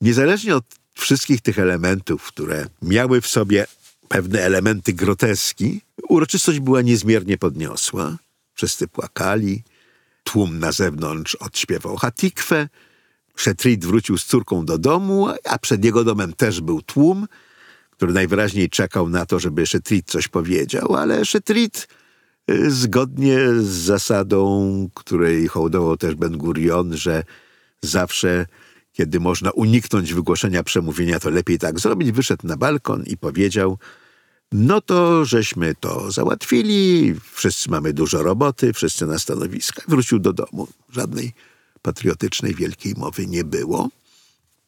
Niezależnie 0.00 0.56
od 0.56 0.64
wszystkich 0.94 1.40
tych 1.40 1.58
elementów, 1.58 2.26
które 2.26 2.66
miały 2.82 3.20
w 3.20 3.26
sobie 3.26 3.66
pewne 4.08 4.40
elementy 4.40 4.92
groteski, 4.92 5.80
uroczystość 6.08 6.60
była 6.60 6.82
niezmiernie 6.82 7.38
podniosła. 7.38 8.16
Wszyscy 8.54 8.88
płakali. 8.88 9.62
Tłum 10.24 10.58
na 10.58 10.72
zewnątrz 10.72 11.34
odśpiewał 11.34 11.96
hatikwę. 11.96 12.68
Szetrit 13.36 13.84
wrócił 13.84 14.18
z 14.18 14.24
córką 14.24 14.64
do 14.64 14.78
domu, 14.78 15.28
a 15.44 15.58
przed 15.58 15.84
jego 15.84 16.04
domem 16.04 16.32
też 16.32 16.60
był 16.60 16.82
tłum, 16.82 17.26
który 17.90 18.12
najwyraźniej 18.12 18.70
czekał 18.70 19.08
na 19.08 19.26
to, 19.26 19.38
żeby 19.38 19.66
Szetrit 19.66 20.06
coś 20.06 20.28
powiedział, 20.28 20.96
ale 20.96 21.24
Szetrit 21.24 21.88
y, 21.92 21.99
zgodnie 22.68 23.38
z 23.54 23.66
zasadą, 23.66 24.88
której 24.94 25.46
hołdował 25.46 25.96
też 25.96 26.14
Ben 26.14 26.38
Gurion, 26.38 26.96
że 26.96 27.24
zawsze 27.82 28.46
kiedy 28.92 29.20
można 29.20 29.50
uniknąć 29.50 30.14
wygłoszenia 30.14 30.62
przemówienia, 30.62 31.20
to 31.20 31.30
lepiej 31.30 31.58
tak 31.58 31.80
zrobić. 31.80 32.12
Wyszedł 32.12 32.46
na 32.46 32.56
balkon 32.56 33.04
i 33.06 33.16
powiedział: 33.16 33.78
No 34.52 34.80
to 34.80 35.24
żeśmy 35.24 35.74
to 35.80 36.10
załatwili, 36.10 37.14
wszyscy 37.32 37.70
mamy 37.70 37.92
dużo 37.92 38.22
roboty, 38.22 38.72
wszyscy 38.72 39.06
na 39.06 39.18
stanowiskach. 39.18 39.84
Wrócił 39.88 40.18
do 40.18 40.32
domu. 40.32 40.68
Żadnej 40.92 41.32
patriotycznej 41.82 42.54
wielkiej 42.54 42.94
mowy 42.96 43.26
nie 43.26 43.44
było. 43.44 43.88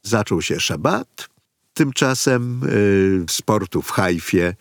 Zaczął 0.03 0.43
się 0.43 0.61
szabat. 0.61 1.29
Tymczasem 1.75 2.61
y, 2.65 3.25
z 3.31 3.43
portu 3.43 3.83
w 3.83 3.91
Hajfie 3.91 4.55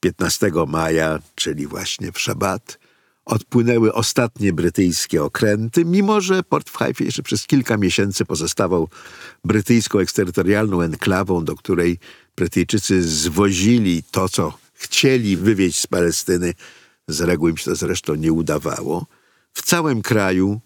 15 0.00 0.50
maja, 0.66 1.18
czyli 1.34 1.66
właśnie 1.66 2.12
w 2.12 2.20
szabat, 2.20 2.78
odpłynęły 3.24 3.92
ostatnie 3.92 4.52
brytyjskie 4.52 5.24
okręty, 5.24 5.84
mimo 5.84 6.20
że 6.20 6.42
port 6.42 6.70
w 6.70 6.76
Haifie 6.76 7.04
jeszcze 7.04 7.22
przez 7.22 7.46
kilka 7.46 7.76
miesięcy 7.76 8.24
pozostawał 8.24 8.88
brytyjską 9.44 9.98
eksterytorialną 9.98 10.82
enklawą, 10.82 11.44
do 11.44 11.56
której 11.56 11.98
Brytyjczycy 12.36 13.02
zwozili 13.02 14.02
to, 14.10 14.28
co 14.28 14.58
chcieli 14.74 15.36
wywieźć 15.36 15.80
z 15.80 15.86
Palestyny. 15.86 16.54
Z 17.08 17.20
reguły 17.20 17.50
im 17.50 17.56
się 17.56 17.64
to 17.64 17.74
zresztą 17.74 18.14
nie 18.14 18.32
udawało. 18.32 19.06
W 19.52 19.62
całym 19.62 20.02
kraju 20.02 20.60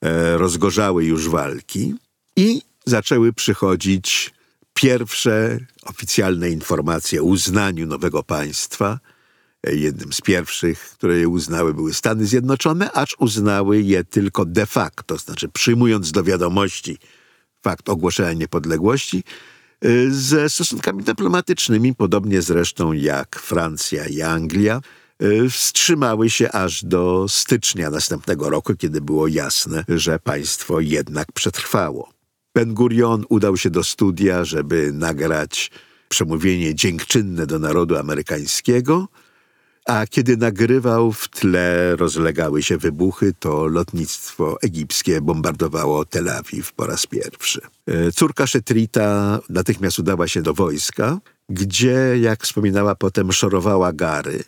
e, 0.00 0.38
rozgorzały 0.38 1.04
już 1.04 1.28
walki 1.28 1.94
i 2.36 2.62
zaczęły 2.86 3.32
przychodzić 3.32 4.33
pierwsze 4.74 5.58
oficjalne 5.82 6.50
informacje 6.50 7.20
o 7.20 7.24
uznaniu 7.24 7.86
nowego 7.86 8.22
państwa– 8.22 8.98
Jednym 9.72 10.12
z 10.12 10.20
pierwszych, 10.20 10.80
które 10.80 11.18
je 11.18 11.28
uznały, 11.28 11.74
były 11.74 11.94
Stany 11.94 12.26
Zjednoczone, 12.26 12.92
acz 12.92 13.16
uznały 13.18 13.82
je 13.82 14.04
tylko 14.04 14.44
de 14.44 14.66
facto, 14.66 15.14
to 15.14 15.16
znaczy 15.16 15.48
przyjmując 15.48 16.12
do 16.12 16.22
wiadomości 16.22 16.98
fakt 17.62 17.88
ogłoszenia 17.88 18.32
niepodległości, 18.32 19.24
y, 19.84 20.14
ze 20.14 20.50
stosunkami 20.50 21.02
dyplomatycznymi, 21.02 21.94
podobnie 21.94 22.42
zresztą 22.42 22.92
jak 22.92 23.38
Francja 23.38 24.06
i 24.06 24.22
Anglia, 24.22 24.80
y, 25.22 25.50
wstrzymały 25.50 26.30
się 26.30 26.52
aż 26.52 26.84
do 26.84 27.26
stycznia 27.28 27.90
następnego 27.90 28.50
roku, 28.50 28.76
kiedy 28.76 29.00
było 29.00 29.28
jasne, 29.28 29.84
że 29.88 30.18
państwo 30.18 30.80
jednak 30.80 31.32
przetrwało. 31.32 32.12
Ben 32.54 32.74
Gurion 32.74 33.24
udał 33.28 33.56
się 33.56 33.70
do 33.70 33.84
studia, 33.84 34.44
żeby 34.44 34.92
nagrać 34.92 35.70
przemówienie 36.08 36.74
dziękczynne 36.74 37.46
do 37.46 37.58
narodu 37.58 37.96
amerykańskiego– 37.96 39.08
a 39.86 40.06
kiedy 40.06 40.36
nagrywał, 40.36 41.12
w 41.12 41.28
tle 41.28 41.96
rozlegały 41.96 42.62
się 42.62 42.78
wybuchy, 42.78 43.34
to 43.38 43.66
lotnictwo 43.66 44.58
egipskie 44.62 45.20
bombardowało 45.20 46.04
Tel 46.04 46.28
Awiw 46.28 46.72
po 46.72 46.86
raz 46.86 47.06
pierwszy. 47.06 47.60
E, 47.86 48.12
córka 48.12 48.46
Szetrita 48.46 49.40
natychmiast 49.48 49.98
udała 49.98 50.28
się 50.28 50.42
do 50.42 50.54
wojska, 50.54 51.18
gdzie, 51.48 52.18
jak 52.20 52.42
wspominała 52.42 52.94
potem, 52.94 53.32
szorowała 53.32 53.92
gary, 53.92 54.44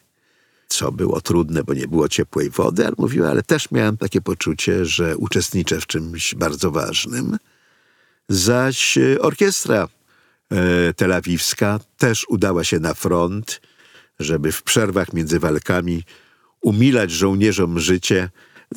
co 0.68 0.92
było 0.92 1.20
trudne, 1.20 1.64
bo 1.64 1.74
nie 1.74 1.88
było 1.88 2.08
ciepłej 2.08 2.50
wody, 2.50 2.86
ale 2.86 2.94
mówiła, 2.98 3.30
ale 3.30 3.42
też 3.42 3.70
miałem 3.70 3.96
takie 3.96 4.20
poczucie, 4.20 4.84
że 4.84 5.16
uczestniczę 5.16 5.80
w 5.80 5.86
czymś 5.86 6.34
bardzo 6.34 6.70
ważnym. 6.70 7.36
Zaś 8.28 8.98
orkiestra 9.20 9.88
e, 10.50 10.94
telawiwska 10.94 11.80
też 11.96 12.28
udała 12.28 12.64
się 12.64 12.80
na 12.80 12.94
front– 12.94 13.60
żeby 14.18 14.52
w 14.52 14.62
przerwach 14.62 15.12
między 15.12 15.38
walkami 15.38 16.02
umilać 16.60 17.10
żołnierzom 17.10 17.80
życie, 17.80 18.30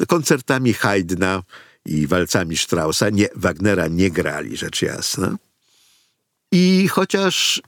koncertami 0.07 0.73
Haydna 0.73 1.43
i 1.85 2.07
walcami 2.07 2.57
Straussa. 2.57 3.09
Nie, 3.09 3.27
Wagnera 3.35 3.87
nie 3.87 4.11
grali, 4.11 4.57
rzecz 4.57 4.81
jasna. 4.81 5.37
I 6.51 6.87
chociaż 6.87 7.61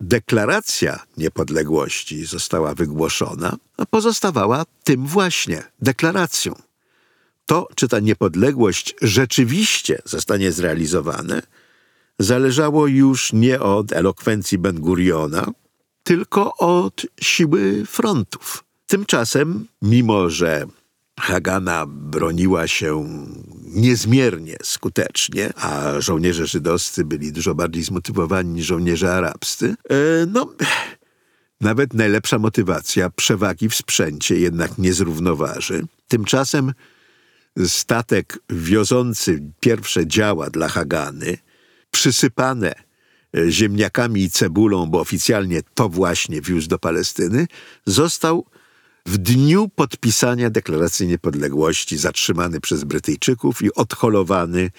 deklaracja 0.00 1.06
niepodległości 1.16 2.26
została 2.26 2.74
wygłoszona, 2.74 3.56
pozostawała 3.90 4.64
tym 4.84 5.06
właśnie 5.06 5.62
deklaracją. 5.82 6.54
To, 7.46 7.68
czy 7.74 7.88
ta 7.88 8.00
niepodległość 8.00 8.94
rzeczywiście 9.02 10.02
zostanie 10.04 10.52
zrealizowana, 10.52 11.42
zależało 12.18 12.86
już 12.86 13.32
nie 13.32 13.60
od 13.60 13.92
elokwencji 13.92 14.58
Ben 14.58 14.80
Guriona, 14.80 15.46
tylko 16.02 16.56
od 16.56 17.06
siły 17.20 17.86
frontów. 17.86 18.64
Tymczasem, 18.86 19.66
mimo 19.82 20.30
że 20.30 20.66
Hagana 21.20 21.84
broniła 21.86 22.68
się 22.68 23.08
niezmiernie 23.64 24.56
skutecznie, 24.62 25.52
a 25.56 26.00
żołnierze 26.00 26.46
żydowscy 26.46 27.04
byli 27.04 27.32
dużo 27.32 27.54
bardziej 27.54 27.82
zmotywowani 27.82 28.50
niż 28.50 28.66
żołnierze 28.66 29.14
arabscy, 29.14 29.74
e, 29.90 29.94
no, 30.26 30.52
nawet 31.60 31.94
najlepsza 31.94 32.38
motywacja 32.38 33.10
przewagi 33.10 33.68
w 33.68 33.74
sprzęcie 33.74 34.36
jednak 34.36 34.78
nie 34.78 34.92
zrównoważy. 34.92 35.86
Tymczasem 36.08 36.72
statek 37.66 38.38
wiozący 38.50 39.42
pierwsze 39.60 40.06
działa 40.06 40.50
dla 40.50 40.68
Hagany, 40.68 41.38
przysypane 41.90 42.74
ziemniakami 43.48 44.22
i 44.22 44.30
cebulą, 44.30 44.86
bo 44.86 45.00
oficjalnie 45.00 45.62
to 45.74 45.88
właśnie 45.88 46.40
wiózł 46.40 46.68
do 46.68 46.78
Palestyny, 46.78 47.46
został 47.86 48.46
w 49.06 49.18
dniu 49.18 49.68
podpisania 49.68 50.50
deklaracji 50.50 51.06
niepodległości 51.06 51.98
zatrzymany 51.98 52.60
przez 52.60 52.84
Brytyjczyków 52.84 53.62
i 53.62 53.74
odholowany 53.74 54.70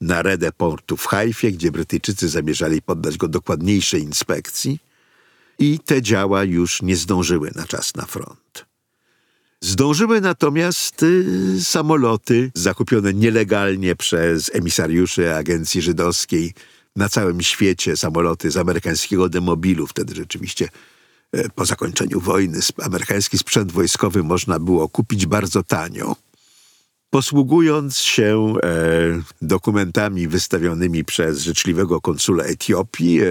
na 0.00 0.22
redę 0.22 0.52
portu 0.52 0.96
w 0.96 1.06
Hajfie, 1.06 1.52
gdzie 1.52 1.70
Brytyjczycy 1.72 2.28
zamierzali 2.28 2.82
poddać 2.82 3.16
go 3.16 3.28
dokładniejszej 3.28 4.02
inspekcji 4.02 4.78
i 5.58 5.78
te 5.78 6.02
działa 6.02 6.44
już 6.44 6.82
nie 6.82 6.96
zdążyły 6.96 7.50
na 7.54 7.66
czas 7.66 7.94
na 7.94 8.06
front. 8.06 8.73
Zdążyły 9.64 10.20
natomiast 10.20 11.02
y, 11.02 11.64
samoloty 11.64 12.50
zakupione 12.54 13.14
nielegalnie 13.14 13.96
przez 13.96 14.50
emisariuszy 14.54 15.34
agencji 15.34 15.82
żydowskiej 15.82 16.54
na 16.96 17.08
całym 17.08 17.40
świecie 17.40 17.96
samoloty 17.96 18.50
z 18.50 18.56
amerykańskiego 18.56 19.28
demobilu. 19.28 19.86
Wtedy 19.86 20.14
rzeczywiście 20.14 20.68
e, 21.32 21.48
po 21.48 21.64
zakończeniu 21.64 22.20
wojny 22.20 22.60
amerykański 22.82 23.38
sprzęt 23.38 23.72
wojskowy 23.72 24.22
można 24.22 24.58
było 24.58 24.88
kupić 24.88 25.26
bardzo 25.26 25.62
tanio. 25.62 26.16
Posługując 27.10 27.98
się 27.98 28.54
e, 28.62 28.68
dokumentami 29.42 30.28
wystawionymi 30.28 31.04
przez 31.04 31.40
życzliwego 31.40 32.00
konsula 32.00 32.44
Etiopii, 32.44 33.20
e, 33.22 33.26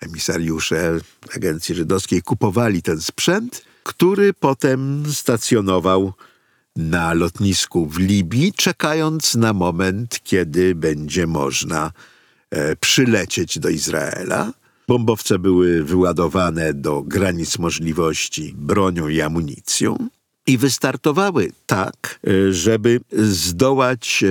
emisariusze 0.00 0.98
agencji 1.36 1.74
żydowskiej 1.74 2.22
kupowali 2.22 2.82
ten 2.82 3.00
sprzęt, 3.00 3.69
który 3.82 4.32
potem 4.32 5.04
stacjonował 5.12 6.12
na 6.76 7.14
lotnisku 7.14 7.86
w 7.86 7.98
Libii, 7.98 8.52
czekając 8.52 9.34
na 9.34 9.52
moment, 9.52 10.20
kiedy 10.24 10.74
będzie 10.74 11.26
można 11.26 11.92
E, 12.50 12.76
przylecieć 12.76 13.58
do 13.58 13.68
Izraela. 13.68 14.52
Bombowce 14.88 15.38
były 15.38 15.84
wyładowane 15.84 16.74
do 16.74 17.02
granic 17.02 17.58
możliwości 17.58 18.54
bronią 18.56 19.08
i 19.08 19.20
amunicją 19.20 20.08
i 20.50 20.58
wystartowały 20.58 21.52
tak, 21.66 22.20
e, 22.26 22.52
żeby 22.52 23.00
zdołać 23.12 24.24
e, 24.24 24.28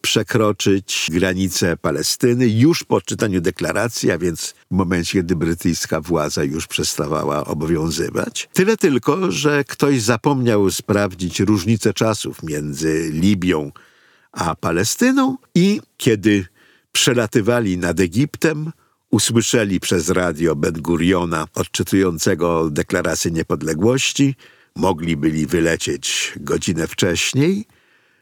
przekroczyć 0.00 1.06
granicę 1.12 1.76
Palestyny 1.76 2.48
już 2.48 2.84
po 2.84 2.96
odczytaniu 2.96 3.40
deklaracji, 3.40 4.10
a 4.10 4.18
więc 4.18 4.54
w 4.70 4.74
momencie, 4.74 5.12
kiedy 5.12 5.36
brytyjska 5.36 6.00
władza 6.00 6.44
już 6.44 6.66
przestawała 6.66 7.44
obowiązywać. 7.44 8.48
Tyle 8.52 8.76
tylko, 8.76 9.32
że 9.32 9.64
ktoś 9.64 10.02
zapomniał 10.02 10.70
sprawdzić 10.70 11.40
różnicę 11.40 11.94
czasów 11.94 12.42
między 12.42 13.10
Libią 13.12 13.72
a 14.32 14.54
Palestyną 14.54 15.36
i 15.54 15.80
kiedy 15.96 16.46
przelatywali 16.92 17.78
nad 17.78 18.00
Egiptem, 18.00 18.72
usłyszeli 19.10 19.80
przez 19.80 20.08
radio 20.08 20.56
Ben 20.56 20.82
Guriona 20.82 21.46
odczytującego 21.54 22.70
deklarację 22.70 23.30
niepodległości, 23.30 24.34
mogli 24.76 25.16
byli 25.16 25.46
wylecieć 25.46 26.32
godzinę 26.36 26.86
wcześniej 26.86 27.66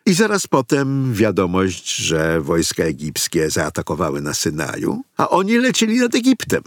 i 0.07 0.15
zaraz 0.15 0.47
potem 0.47 1.15
wiadomość, 1.15 1.97
że 1.97 2.41
wojska 2.41 2.85
egipskie 2.85 3.51
zaatakowały 3.51 4.21
na 4.21 4.35
Synaju, 4.35 5.03
a 5.17 5.29
oni 5.29 5.59
lecieli 5.59 6.01
nad 6.01 6.15
Egiptem. 6.15 6.63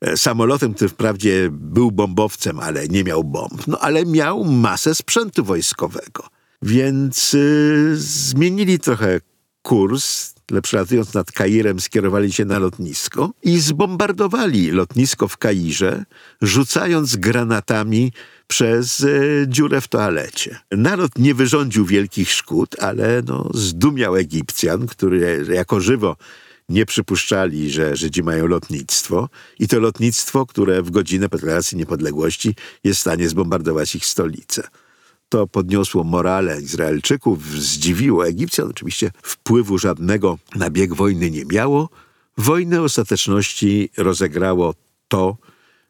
e, 0.00 0.16
samolotem, 0.16 0.74
który 0.74 0.88
wprawdzie 0.88 1.48
był 1.52 1.90
bombowcem, 1.92 2.60
ale 2.60 2.88
nie 2.88 3.04
miał 3.04 3.24
bomb, 3.24 3.66
no 3.66 3.78
ale 3.78 4.06
miał 4.06 4.44
masę 4.44 4.94
sprzętu 4.94 5.44
wojskowego. 5.44 6.28
Więc 6.62 7.34
y, 7.34 7.92
zmienili 7.96 8.78
trochę 8.78 9.20
kurs, 9.62 10.34
przelatując 10.62 11.14
nad 11.14 11.32
Kairem, 11.32 11.80
skierowali 11.80 12.32
się 12.32 12.44
na 12.44 12.58
lotnisko 12.58 13.32
i 13.42 13.60
zbombardowali 13.60 14.70
lotnisko 14.70 15.28
w 15.28 15.36
Kairze, 15.36 16.04
rzucając 16.42 17.16
granatami 17.16 18.12
przez 18.46 19.00
e, 19.00 19.08
dziurę 19.48 19.80
w 19.80 19.88
toalecie. 19.88 20.58
Naród 20.70 21.18
nie 21.18 21.34
wyrządził 21.34 21.86
wielkich 21.86 22.32
szkód, 22.32 22.76
ale 22.78 23.22
no, 23.26 23.50
zdumiał 23.54 24.16
Egipcjan, 24.16 24.86
który 24.86 25.46
jako 25.52 25.80
żywo 25.80 26.16
nie 26.68 26.86
przypuszczali, 26.86 27.70
że 27.70 27.96
Żydzi 27.96 28.22
mają 28.22 28.46
lotnictwo 28.46 29.28
i 29.58 29.68
to 29.68 29.80
lotnictwo, 29.80 30.46
które 30.46 30.82
w 30.82 30.90
godzinę 30.90 31.28
deklaracji 31.28 31.78
niepodległości 31.78 32.54
jest 32.84 32.98
w 32.98 33.00
stanie 33.00 33.28
zbombardować 33.28 33.94
ich 33.94 34.06
stolicę. 34.06 34.68
To 35.30 35.46
podniosło 35.46 36.04
morale 36.04 36.60
Izraelczyków, 36.60 37.46
zdziwiło 37.46 38.26
Egipcjan. 38.26 38.68
Oczywiście 38.68 39.10
wpływu 39.22 39.78
żadnego 39.78 40.38
na 40.54 40.70
bieg 40.70 40.94
wojny 40.94 41.30
nie 41.30 41.44
miało. 41.44 41.88
Wojnę 42.38 42.82
ostateczności 42.82 43.90
rozegrało 43.96 44.74
to, 45.08 45.36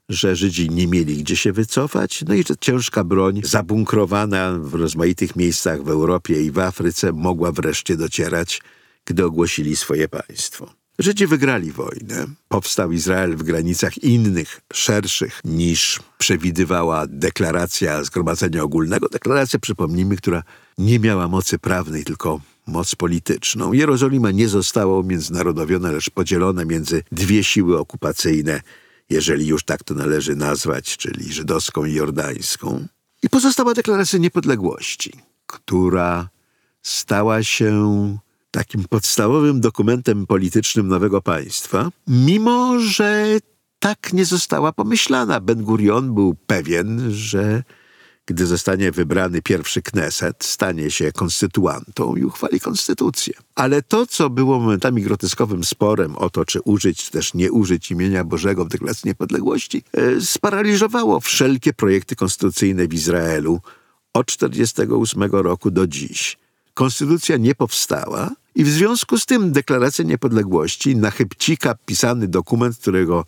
że 0.09 0.37
Żydzi 0.37 0.70
nie 0.70 0.87
mieli 0.87 1.16
gdzie 1.16 1.37
się 1.37 1.53
wycofać, 1.53 2.24
no 2.29 2.35
i 2.35 2.44
że 2.44 2.57
ciężka 2.61 3.05
broń 3.05 3.40
zabunkrowana 3.44 4.59
w 4.59 4.74
rozmaitych 4.74 5.37
miejscach 5.37 5.83
w 5.83 5.88
Europie 5.88 6.42
i 6.42 6.50
w 6.50 6.59
Afryce 6.59 7.12
mogła 7.12 7.53
wreszcie 7.53 7.96
docierać, 7.96 8.61
gdy 9.05 9.24
ogłosili 9.24 9.76
swoje 9.76 10.09
państwo. 10.09 10.79
Żydzi 10.98 11.26
wygrali 11.26 11.72
wojnę. 11.72 12.26
Powstał 12.48 12.92
Izrael 12.92 13.37
w 13.37 13.42
granicach 13.42 13.98
innych, 13.98 14.61
szerszych 14.72 15.40
niż 15.44 16.00
przewidywała 16.18 17.07
deklaracja 17.07 18.05
Zgromadzenia 18.05 18.62
Ogólnego. 18.62 19.09
Deklaracja, 19.09 19.59
przypomnijmy, 19.59 20.16
która 20.16 20.42
nie 20.79 20.98
miała 20.98 21.29
mocy 21.29 21.59
prawnej, 21.59 22.05
tylko 22.05 22.40
moc 22.66 22.94
polityczną. 22.94 23.72
Jerozolima 23.72 24.31
nie 24.31 24.48
została 24.48 24.98
umiędzynarodowiona, 24.98 25.90
lecz 25.90 26.11
podzielona 26.11 26.64
między 26.64 27.03
dwie 27.12 27.44
siły 27.44 27.79
okupacyjne, 27.79 28.61
jeżeli 29.11 29.46
już 29.46 29.64
tak 29.64 29.85
to 29.85 29.94
należy 29.94 30.37
nazwać, 30.37 30.96
czyli 30.96 31.33
żydowską 31.33 31.85
i 31.85 31.94
jordańską. 31.94 32.87
I 33.22 33.29
pozostała 33.29 33.74
deklaracja 33.74 34.18
niepodległości, 34.18 35.12
która 35.46 36.29
stała 36.83 37.42
się 37.42 38.18
takim 38.50 38.84
podstawowym 38.88 39.60
dokumentem 39.60 40.26
politycznym 40.26 40.88
nowego 40.88 41.22
państwa, 41.22 41.90
mimo 42.06 42.80
że 42.80 43.38
tak 43.78 44.12
nie 44.12 44.24
została 44.24 44.72
pomyślana. 44.72 45.40
Ben 45.40 45.62
Gurion 45.62 46.14
był 46.14 46.34
pewien, 46.46 47.10
że 47.10 47.62
gdy 48.26 48.46
zostanie 48.46 48.92
wybrany 48.92 49.42
pierwszy 49.42 49.82
Kneset, 49.82 50.44
stanie 50.44 50.90
się 50.90 51.12
konstytuantą 51.12 52.16
i 52.16 52.24
uchwali 52.24 52.60
konstytucję. 52.60 53.34
Ale 53.54 53.82
to, 53.82 54.06
co 54.06 54.30
było 54.30 54.60
momentami 54.60 55.02
groteskowym 55.02 55.64
sporem 55.64 56.16
o 56.16 56.30
to, 56.30 56.44
czy 56.44 56.60
użyć, 56.60 57.04
czy 57.04 57.10
też 57.10 57.34
nie 57.34 57.52
użyć 57.52 57.90
imienia 57.90 58.24
Bożego 58.24 58.64
w 58.64 58.68
deklaracji 58.68 59.08
niepodległości, 59.08 59.82
e, 59.92 60.20
sparaliżowało 60.20 61.20
wszelkie 61.20 61.72
projekty 61.72 62.16
konstytucyjne 62.16 62.88
w 62.88 62.94
Izraelu 62.94 63.60
od 64.14 64.26
1948 64.26 65.42
roku 65.42 65.70
do 65.70 65.86
dziś. 65.86 66.38
Konstytucja 66.80 67.36
nie 67.36 67.54
powstała 67.54 68.30
i 68.54 68.64
w 68.64 68.68
związku 68.68 69.18
z 69.18 69.26
tym 69.26 69.52
deklaracja 69.52 70.04
niepodległości 70.04 70.96
na 70.96 71.10
chybcika 71.10 71.74
pisany 71.86 72.28
dokument, 72.28 72.76
którego 72.78 73.24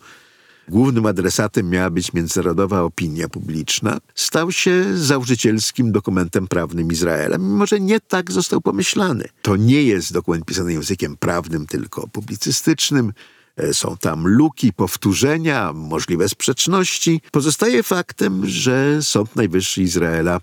głównym 0.67 1.05
adresatem 1.05 1.69
miała 1.69 1.89
być 1.89 2.13
międzynarodowa 2.13 2.81
opinia 2.81 3.29
publiczna, 3.29 3.97
stał 4.15 4.51
się 4.51 4.97
założycielskim 4.97 5.91
dokumentem 5.91 6.47
prawnym 6.47 6.91
Izraela, 6.91 7.37
mimo 7.37 7.65
że 7.65 7.79
nie 7.79 7.99
tak 7.99 8.31
został 8.31 8.61
pomyślany. 8.61 9.29
To 9.41 9.55
nie 9.55 9.83
jest 9.83 10.13
dokument 10.13 10.45
pisany 10.45 10.73
językiem 10.73 11.17
prawnym, 11.17 11.67
tylko 11.67 12.07
publicystycznym. 12.07 13.13
E, 13.57 13.73
są 13.73 13.97
tam 13.97 14.27
luki, 14.27 14.73
powtórzenia, 14.73 15.73
możliwe 15.73 16.29
sprzeczności. 16.29 17.21
Pozostaje 17.31 17.83
faktem, 17.83 18.45
że 18.45 19.01
Sąd 19.01 19.35
Najwyższy 19.35 19.81
Izraela 19.81 20.39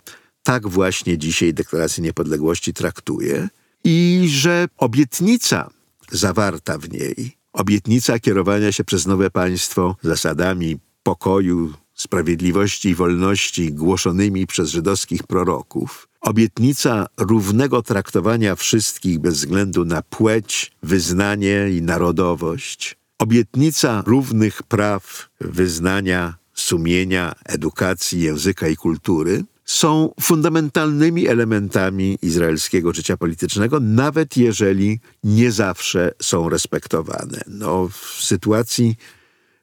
tak 0.51 0.69
właśnie 0.69 1.19
dzisiaj 1.19 1.55
deklarację 1.55 2.05
niepodległości 2.05 2.73
traktuje 2.73 3.49
i 3.85 4.27
że 4.29 4.69
obietnica 4.77 5.71
zawarta 6.11 6.79
w 6.79 6.91
niej 6.91 7.37
Obietnica 7.53 8.19
kierowania 8.19 8.73
się 8.73 8.85
przez 8.85 9.07
nowe 9.07 9.31
państwo 9.31 9.97
zasadami 10.03 10.79
pokoju, 11.03 11.73
sprawiedliwości 11.95 12.89
i 12.89 12.95
wolności 12.95 13.73
głoszonymi 13.73 14.47
przez 14.47 14.71
żydowskich 14.71 15.23
proroków, 15.23 16.09
obietnica 16.21 17.07
równego 17.17 17.83
traktowania 17.83 18.55
wszystkich 18.57 19.19
bez 19.19 19.35
względu 19.35 19.85
na 19.85 20.03
płeć, 20.03 20.73
wyznanie 20.83 21.71
i 21.71 21.83
narodowość, 21.83 22.97
obietnica 23.19 24.03
równych 24.07 24.63
praw 24.63 25.29
wyznania, 25.41 26.35
sumienia, 26.55 27.35
edukacji, 27.45 28.21
języka 28.21 28.69
i 28.69 28.77
kultury, 28.77 29.45
są 29.71 30.13
fundamentalnymi 30.21 31.29
elementami 31.29 32.19
izraelskiego 32.23 32.93
życia 32.93 33.17
politycznego, 33.17 33.81
nawet 33.81 34.37
jeżeli 34.37 35.01
nie 35.25 35.53
zawsze 35.53 36.13
są 36.23 36.49
respektowane. 36.49 37.41
No, 37.47 37.89
w 37.89 38.25
sytuacji, 38.25 38.97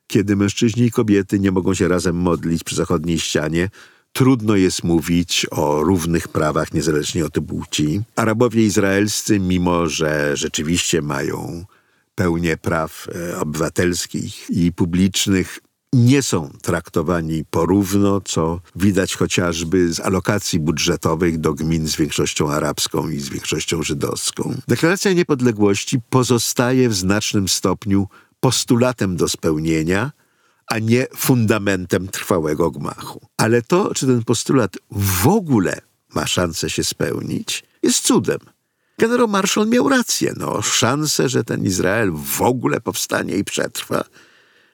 kiedy 0.07 0.35
mężczyźni 0.35 0.85
i 0.85 0.91
kobiety 0.91 1.39
nie 1.39 1.51
mogą 1.51 1.73
się 1.73 1.87
razem 1.87 2.15
modlić 2.15 2.63
przy 2.63 2.75
zachodniej 2.75 3.19
ścianie, 3.19 3.69
trudno 4.13 4.55
jest 4.55 4.83
mówić 4.83 5.47
o 5.51 5.83
równych 5.83 6.27
prawach 6.27 6.73
niezależnie 6.73 7.25
od 7.25 7.33
płci. 7.47 8.01
Arabowie 8.15 8.65
izraelscy, 8.65 9.39
mimo 9.39 9.87
że 9.87 10.37
rzeczywiście 10.37 11.01
mają 11.01 11.65
pełnię 12.15 12.57
praw 12.57 13.07
e, 13.15 13.39
obywatelskich 13.39 14.49
i 14.49 14.71
publicznych, 14.71 15.59
nie 15.97 16.23
są 16.23 16.49
traktowani 16.61 17.45
porówno, 17.45 18.21
co 18.21 18.61
widać 18.75 19.15
chociażby 19.15 19.93
z 19.93 19.99
alokacji 19.99 20.59
budżetowych 20.59 21.39
do 21.39 21.53
gmin 21.53 21.87
z 21.87 21.95
większością 21.95 22.51
arabską 22.51 23.09
i 23.09 23.19
z 23.19 23.29
większością 23.29 23.83
żydowską. 23.83 24.55
Deklaracja 24.67 25.13
niepodległości 25.13 25.99
pozostaje 26.09 26.89
w 26.89 26.93
znacznym 26.93 27.47
stopniu 27.47 28.07
postulatem 28.39 29.17
do 29.17 29.29
spełnienia, 29.29 30.11
a 30.67 30.79
nie 30.79 31.07
fundamentem 31.15 32.07
trwałego 32.07 32.71
gmachu. 32.71 33.27
Ale 33.37 33.61
to, 33.61 33.93
czy 33.93 34.07
ten 34.07 34.23
postulat 34.23 34.77
w 34.91 35.27
ogóle 35.27 35.81
ma 36.15 36.27
szansę 36.27 36.69
się 36.69 36.83
spełnić, 36.83 37.63
jest 37.83 38.01
cudem. 38.01 38.39
Generał 38.99 39.27
Marshall 39.27 39.67
miał 39.67 39.89
rację. 39.89 40.33
No, 40.37 40.61
szanse, 40.61 41.29
że 41.29 41.43
ten 41.43 41.65
Izrael 41.65 42.11
w 42.11 42.41
ogóle 42.41 42.81
powstanie 42.81 43.37
i 43.37 43.43
przetrwa, 43.43 44.03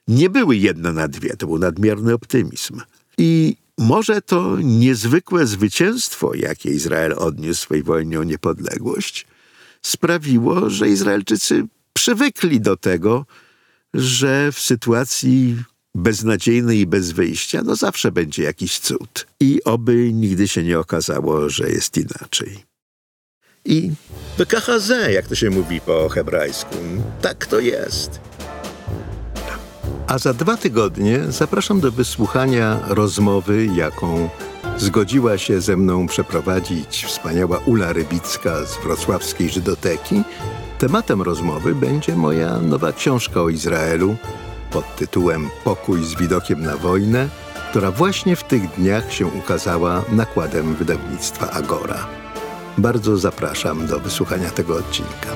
nie 0.07 0.29
były 0.29 0.55
jedne 0.57 0.91
na 0.91 1.07
dwie. 1.07 1.37
To 1.37 1.47
był 1.47 1.59
nadmierny 1.59 2.13
optymizm. 2.13 2.81
I 3.17 3.55
może 3.77 4.21
to 4.21 4.57
niezwykłe 4.63 5.47
zwycięstwo, 5.47 6.35
jakie 6.35 6.69
Izrael 6.69 7.13
odniósł 7.17 7.59
w 7.59 7.63
swojej 7.63 7.83
wojnie 7.83 8.19
o 8.19 8.23
niepodległość, 8.23 9.27
sprawiło, 9.81 10.69
że 10.69 10.89
Izraelczycy 10.89 11.63
przywykli 11.93 12.61
do 12.61 12.77
tego, 12.77 13.25
że 13.93 14.51
w 14.51 14.59
sytuacji 14.59 15.57
beznadziejnej 15.95 16.79
i 16.79 16.87
bez 16.87 17.11
wyjścia, 17.11 17.61
no 17.65 17.75
zawsze 17.75 18.11
będzie 18.11 18.43
jakiś 18.43 18.79
cud. 18.79 19.27
I 19.39 19.63
oby 19.63 20.13
nigdy 20.13 20.47
się 20.47 20.63
nie 20.63 20.79
okazało, 20.79 21.49
że 21.49 21.69
jest 21.69 21.97
inaczej. 21.97 22.63
I 23.65 23.91
BKHZ, 24.37 24.91
jak 25.13 25.27
to 25.27 25.35
się 25.35 25.49
mówi 25.49 25.81
po 25.81 26.09
hebrajsku, 26.09 26.75
tak 27.21 27.45
to 27.45 27.59
jest. 27.59 28.19
A 30.07 30.17
za 30.17 30.33
dwa 30.33 30.57
tygodnie 30.57 31.19
zapraszam 31.29 31.79
do 31.79 31.91
wysłuchania 31.91 32.79
rozmowy, 32.87 33.65
jaką 33.75 34.29
zgodziła 34.77 35.37
się 35.37 35.61
ze 35.61 35.77
mną 35.77 36.07
przeprowadzić 36.07 37.05
wspaniała 37.05 37.57
Ula 37.65 37.93
Rybicka 37.93 38.65
z 38.65 38.77
wrocławskiej 38.83 39.49
Żydoteki. 39.49 40.23
Tematem 40.79 41.21
rozmowy 41.21 41.75
będzie 41.75 42.15
moja 42.15 42.59
nowa 42.59 42.91
książka 42.91 43.41
o 43.41 43.49
Izraelu 43.49 44.15
pod 44.71 44.95
tytułem 44.95 45.49
Pokój 45.63 46.03
z 46.03 46.15
widokiem 46.15 46.61
na 46.61 46.77
wojnę, 46.77 47.27
która 47.69 47.91
właśnie 47.91 48.35
w 48.35 48.43
tych 48.43 48.75
dniach 48.75 49.13
się 49.13 49.27
ukazała 49.27 50.03
nakładem 50.11 50.75
wydawnictwa 50.75 51.51
Agora. 51.51 52.07
Bardzo 52.77 53.17
zapraszam 53.17 53.87
do 53.87 53.99
wysłuchania 53.99 54.49
tego 54.49 54.77
odcinka. 54.77 55.29